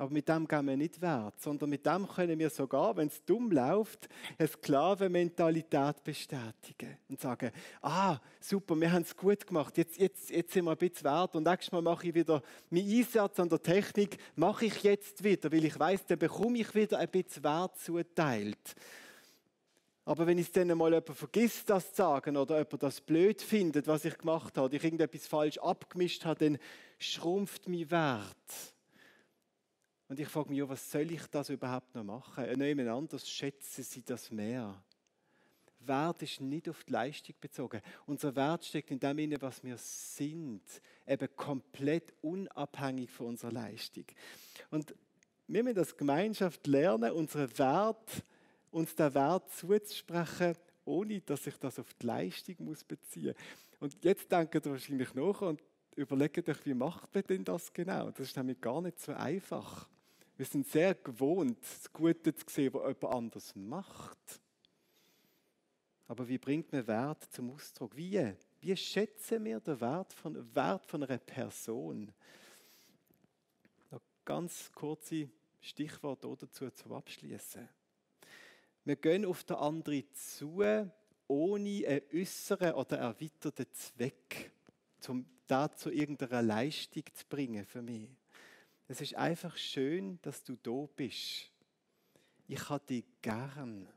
Aber 0.00 0.10
mit 0.10 0.26
dem 0.30 0.48
gehen 0.48 0.66
wir 0.66 0.78
nicht 0.78 1.02
wert, 1.02 1.38
sondern 1.42 1.68
mit 1.68 1.84
dem 1.84 2.08
können 2.08 2.38
wir 2.38 2.48
sogar, 2.48 2.96
wenn 2.96 3.08
es 3.08 3.22
dumm 3.22 3.50
läuft, 3.50 4.08
eine 4.38 4.48
Sklavenmentalität 4.48 6.02
bestätigen 6.02 6.96
und 7.10 7.20
sagen, 7.20 7.50
ah, 7.82 8.16
super, 8.40 8.80
wir 8.80 8.90
haben 8.90 9.02
es 9.02 9.14
gut 9.14 9.46
gemacht, 9.46 9.76
jetzt, 9.76 9.98
jetzt, 9.98 10.30
jetzt 10.30 10.54
sind 10.54 10.64
wir 10.64 10.70
ein 10.70 10.78
bisschen 10.78 11.04
wert 11.04 11.36
und 11.36 11.42
nächstes 11.42 11.70
Mal 11.70 11.82
mache 11.82 12.08
ich 12.08 12.14
wieder 12.14 12.42
meinen 12.70 12.90
Einsatz 12.90 13.38
an 13.38 13.50
der 13.50 13.60
Technik, 13.60 14.16
mache 14.36 14.64
ich 14.64 14.82
jetzt 14.84 15.22
wieder, 15.22 15.52
weil 15.52 15.66
ich 15.66 15.78
weiß, 15.78 16.06
dann 16.06 16.18
bekomme 16.18 16.60
ich 16.60 16.74
wieder 16.74 16.98
ein 16.98 17.10
bisschen 17.10 17.44
Wert 17.44 17.78
zuteilt. 17.78 18.74
Aber 20.04 20.26
wenn 20.26 20.38
es 20.38 20.50
dann 20.50 20.76
mal 20.76 20.92
jemand 20.92 21.16
vergisst, 21.16 21.68
das 21.68 21.90
zu 21.90 21.96
sagen, 21.96 22.36
oder 22.36 22.58
jemand 22.58 22.82
das 22.82 23.00
blöd 23.00 23.42
findet, 23.42 23.86
was 23.86 24.04
ich 24.04 24.16
gemacht 24.16 24.56
habe, 24.56 24.66
oder 24.66 24.74
ich 24.74 24.84
irgendetwas 24.84 25.26
falsch 25.26 25.58
abgemischt 25.58 26.24
habe, 26.24 26.44
dann 26.44 26.58
schrumpft 26.98 27.68
mein 27.68 27.90
Wert. 27.90 28.74
Und 30.08 30.18
ich 30.18 30.26
frage 30.26 30.50
mich, 30.50 30.68
was 30.68 30.90
soll 30.90 31.12
ich 31.12 31.24
das 31.30 31.50
überhaupt 31.50 31.94
noch 31.94 32.02
machen? 32.02 32.60
Jemand 32.60 32.88
anders 32.88 33.30
schätzen 33.30 33.84
sie 33.84 34.02
das 34.02 34.30
mehr. 34.30 34.82
Wert 35.80 36.22
ist 36.22 36.40
nicht 36.40 36.68
auf 36.68 36.84
die 36.84 36.92
Leistung 36.92 37.34
bezogen. 37.40 37.80
Unser 38.06 38.34
Wert 38.36 38.64
steckt 38.64 38.90
in 38.90 38.98
dem, 38.98 39.40
was 39.40 39.62
wir 39.64 39.76
sind, 39.78 40.62
eben 41.06 41.28
komplett 41.36 42.12
unabhängig 42.22 43.10
von 43.10 43.28
unserer 43.28 43.52
Leistung. 43.52 44.04
Und 44.70 44.94
wir 45.46 45.64
müssen 45.64 45.78
als 45.78 45.96
Gemeinschaft 45.96 46.66
lernen, 46.66 47.12
unseren 47.12 47.56
Wert 47.58 48.24
uns 48.70 48.94
den 48.94 49.14
Wert 49.14 49.50
zuzusprechen, 49.52 50.56
ohne 50.84 51.20
dass 51.20 51.46
ich 51.46 51.56
das 51.58 51.78
auf 51.78 51.92
die 51.94 52.06
Leistung 52.06 52.56
muss 52.60 52.84
beziehen 52.84 53.34
muss. 53.34 53.80
Und 53.80 54.04
jetzt 54.04 54.30
denkt 54.30 54.54
ihr 54.54 54.64
wahrscheinlich 54.64 55.14
nach 55.14 55.40
und 55.40 55.62
überlegt 55.96 56.48
euch, 56.48 56.66
wie 56.66 56.74
macht 56.74 57.14
man 57.14 57.24
denn 57.24 57.44
das 57.44 57.72
genau? 57.72 58.10
Das 58.10 58.20
ist 58.20 58.36
nämlich 58.36 58.60
gar 58.60 58.80
nicht 58.80 59.00
so 59.00 59.12
einfach. 59.12 59.88
Wir 60.36 60.46
sind 60.46 60.66
sehr 60.68 60.94
gewohnt, 60.94 61.58
das 61.60 61.92
Gute 61.92 62.34
zu 62.34 62.44
sehen, 62.48 62.72
was 62.72 62.82
jemand 62.82 63.04
anders 63.04 63.54
macht. 63.56 64.40
Aber 66.08 66.26
wie 66.26 66.38
bringt 66.38 66.72
man 66.72 66.86
Wert 66.86 67.24
zum 67.30 67.50
Ausdruck? 67.50 67.96
Wie? 67.96 68.34
Wie 68.60 68.76
schätzen 68.76 69.44
wir 69.44 69.60
den 69.60 69.80
Wert 69.80 70.12
von, 70.12 70.54
Wert 70.54 70.84
von 70.86 71.02
einer 71.02 71.18
Person? 71.18 72.12
Noch 73.90 74.00
ganz 74.24 74.72
kurze 74.72 75.30
Stichworte 75.60 76.34
dazu 76.38 76.70
zum 76.70 76.92
Abschließen. 76.92 77.68
Wir 78.90 78.96
gehen 78.96 79.24
auf 79.24 79.44
den 79.44 79.54
anderen 79.54 80.02
zu 80.14 80.64
ohne 81.28 81.86
einen 81.86 82.02
äußeren 82.12 82.72
oder 82.72 82.98
erweiterten 82.98 83.72
Zweck, 83.72 84.50
um 85.06 85.24
dazu 85.46 85.92
irgendeine 85.92 86.42
Leistung 86.42 87.04
zu 87.14 87.24
bringen 87.28 87.64
für 87.64 87.82
mich. 87.82 88.08
Es 88.88 89.00
ist 89.00 89.14
einfach 89.14 89.56
schön, 89.56 90.18
dass 90.22 90.42
du 90.42 90.56
da 90.56 90.88
bist. 90.96 91.52
Ich 92.48 92.68
habe 92.68 92.84
dich 92.84 93.04
gern. 93.22 93.88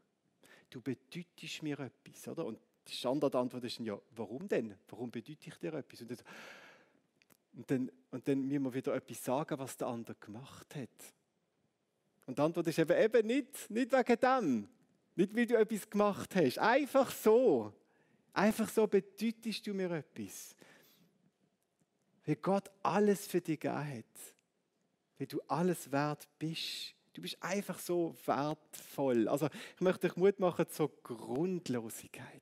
Du 0.69 0.79
bedeutest 0.79 1.63
mir 1.63 1.79
etwas, 1.79 2.27
oder? 2.27 2.45
Und 2.45 2.60
die 2.88 2.93
Standardantwort 2.93 3.63
ist 3.63 3.79
dann, 3.79 3.88
ja, 3.88 3.99
warum 4.12 4.47
denn? 4.47 4.75
Warum 4.89 5.10
bedeute 5.10 5.49
ich 5.49 5.56
dir 5.56 5.73
etwas? 5.73 6.01
Und, 6.01 6.12
das, 6.12 6.23
und, 7.56 7.71
dann, 7.71 7.91
und 8.12 8.27
dann 8.27 8.47
müssen 8.47 8.63
wir 8.65 8.73
wieder 8.75 8.93
etwas 8.93 9.23
sagen, 9.23 9.58
was 9.58 9.75
der 9.75 9.88
andere 9.88 10.17
gemacht 10.19 10.75
hat. 10.75 11.13
Und 12.27 12.38
die 12.38 12.41
Antwort 12.43 12.67
ist 12.67 12.77
eben, 12.77 12.95
eben 12.95 13.25
nicht, 13.25 13.71
nicht 13.71 13.91
wegen 13.91 14.19
dem. 14.19 14.69
Nicht, 15.15 15.36
weil 15.36 15.45
du 15.45 15.58
etwas 15.58 15.89
gemacht 15.89 16.36
hast. 16.36 16.58
Einfach 16.60 17.12
so. 17.12 17.73
Einfach 18.34 18.67
so 18.69 18.88
bedeutest 18.88 19.65
du 19.67 19.73
mir 19.73 19.91
etwas. 19.91 20.56
Weil 22.26 22.36
Gott 22.38 22.71
alles 22.82 23.28
für 23.28 23.41
dich 23.41 23.60
gegeben 23.60 23.97
hat. 23.97 24.36
Weil 25.17 25.28
du 25.28 25.41
alles 25.47 25.91
wert 25.91 26.28
bist. 26.39 26.95
Du 27.13 27.21
bist 27.21 27.38
einfach 27.41 27.78
so 27.78 28.15
wertvoll. 28.26 29.28
Also 29.28 29.47
ich 29.76 29.82
möchte 29.82 30.08
dich 30.08 30.17
Mut 30.17 30.39
machen 30.39 30.67
zur 30.69 30.89
Grundlosigkeit. 31.04 32.41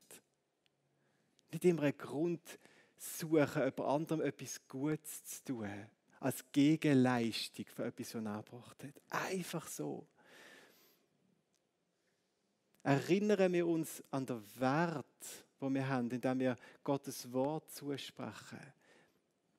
Nicht 1.52 1.66
immer 1.66 1.84
einen 1.84 1.98
Grund 1.98 2.60
suchen, 2.98 3.64
jemand 3.64 3.80
anderem 3.80 4.22
etwas 4.22 4.66
Gutes 4.68 5.26
zu 5.26 5.44
tun. 5.44 5.90
Als 6.22 6.46
Gegenleistung 6.52 7.66
für 7.66 7.86
etwas, 7.86 8.16
was 8.16 8.24
er 8.24 8.32
angebracht 8.32 8.84
hat. 8.84 9.02
Einfach 9.10 9.68
so. 9.68 10.08
Erinnern 12.84 13.54
wir 13.54 13.68
uns 13.68 14.04
an 14.12 14.26
den 14.26 14.44
Wert, 14.60 15.06
den 15.62 15.74
wir 15.74 15.88
haben, 15.88 16.10
indem 16.10 16.40
wir 16.40 16.56
Gottes 16.84 17.32
Wort 17.32 17.72
zusprechen. 17.72 18.60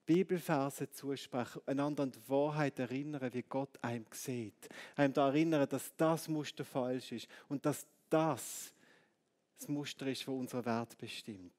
Bibelverse 0.05 0.91
zusprechen, 0.91 1.63
einander 1.67 2.03
an 2.03 2.11
die 2.11 2.29
Wahrheit 2.29 2.79
erinnern, 2.79 3.33
wie 3.33 3.43
Gott 3.43 3.79
einem 3.83 4.05
sieht. 4.11 4.69
Einem 4.97 5.15
da 5.15 5.29
erinnern, 5.29 5.69
dass 5.69 5.95
das 5.97 6.27
Muster 6.29 6.65
falsch 6.65 7.13
ist 7.13 7.29
und 7.49 7.65
dass 7.65 7.87
das 8.11 8.75
das 9.63 9.69
Muster 9.69 10.09
ist, 10.09 10.23
das 10.23 10.29
unseren 10.29 10.65
Wert 10.65 10.99
bestimmt. 10.99 11.53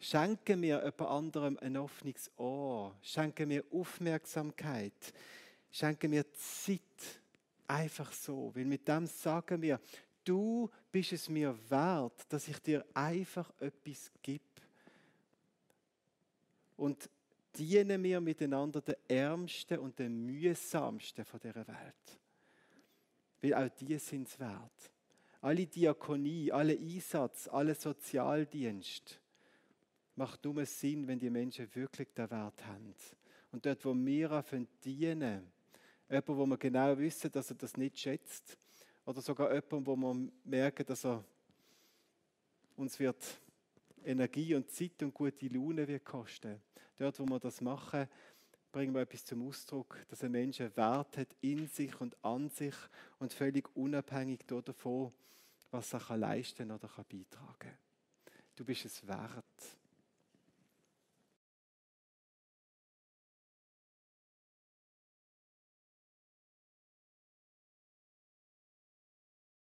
Schenken 0.00 0.62
wir 0.62 0.78
jemand 0.78 1.00
anderem 1.02 1.58
ein 1.60 1.76
offenes 1.76 2.28
Ohr. 2.36 2.96
Schenken 3.02 3.50
wir 3.50 3.64
Aufmerksamkeit. 3.70 5.12
Schenken 5.70 6.10
wir 6.10 6.24
Zeit. 6.32 7.19
Einfach 7.70 8.12
so. 8.12 8.50
Weil 8.54 8.64
mit 8.64 8.86
dem 8.88 9.06
sagen 9.06 9.62
wir, 9.62 9.80
du 10.24 10.68
bist 10.90 11.12
es 11.12 11.28
mir 11.28 11.56
wert, 11.68 12.26
dass 12.28 12.48
ich 12.48 12.58
dir 12.58 12.84
einfach 12.92 13.48
etwas 13.60 14.10
gebe. 14.20 14.42
Und 16.76 17.08
dienen 17.56 18.02
wir 18.02 18.20
miteinander 18.20 18.80
den 18.80 18.96
Ärmsten 19.06 19.78
und 19.78 19.96
den 20.00 20.26
Mühsamsten 20.26 21.24
von 21.24 21.38
dieser 21.38 21.66
Welt. 21.68 22.20
Weil 23.40 23.54
auch 23.54 23.68
die 23.68 23.98
sind 23.98 24.26
es 24.26 24.40
wert. 24.40 24.90
Alle 25.40 25.66
Diakonie, 25.66 26.50
alle 26.50 26.76
Einsatz, 26.76 27.46
alle 27.46 27.76
Sozialdienst 27.76 29.20
macht 30.16 30.44
nur 30.44 30.66
Sinn, 30.66 31.06
wenn 31.06 31.20
die 31.20 31.30
Menschen 31.30 31.72
wirklich 31.72 32.08
den 32.14 32.30
Wert 32.30 32.66
haben. 32.66 32.94
Und 33.52 33.64
dort, 33.64 33.84
wo 33.84 33.94
wir 33.94 34.44
dienen, 34.84 35.52
jemand, 36.10 36.28
wo 36.28 36.46
wir 36.46 36.58
genau 36.58 36.98
wissen, 36.98 37.30
dass 37.30 37.50
er 37.50 37.56
das 37.56 37.76
nicht 37.76 37.98
schätzt, 37.98 38.58
oder 39.06 39.22
sogar 39.22 39.52
jemand, 39.52 39.86
wo 39.86 39.96
wir 39.96 40.30
merken, 40.44 40.84
dass 40.86 41.04
er 41.04 41.24
uns 42.76 42.98
wird 42.98 43.40
Energie 44.04 44.54
und 44.54 44.70
Zeit 44.70 45.02
und 45.02 45.14
gute 45.14 45.46
Laune 45.48 45.86
wird 45.86 46.04
kosten. 46.04 46.60
Dort, 46.96 47.18
wo 47.18 47.24
wir 47.26 47.38
das 47.38 47.60
machen, 47.60 48.08
bringen 48.72 48.94
wir 48.94 49.02
etwas 49.02 49.24
zum 49.24 49.46
Ausdruck, 49.46 49.98
dass 50.08 50.22
ein 50.22 50.32
Mensch 50.32 50.60
einen 50.60 50.76
Wert 50.76 51.16
hat 51.16 51.34
in 51.40 51.66
sich 51.66 52.00
und 52.00 52.16
an 52.24 52.50
sich 52.50 52.74
und 53.18 53.32
völlig 53.32 53.74
unabhängig 53.74 54.40
davon, 54.46 55.12
was 55.70 55.92
er 55.92 56.16
leisten 56.16 56.70
oder 56.70 56.88
beitragen 56.88 57.26
kann. 57.58 57.78
Du 58.56 58.64
bist 58.64 58.84
es 58.84 59.06
wert. 59.06 59.79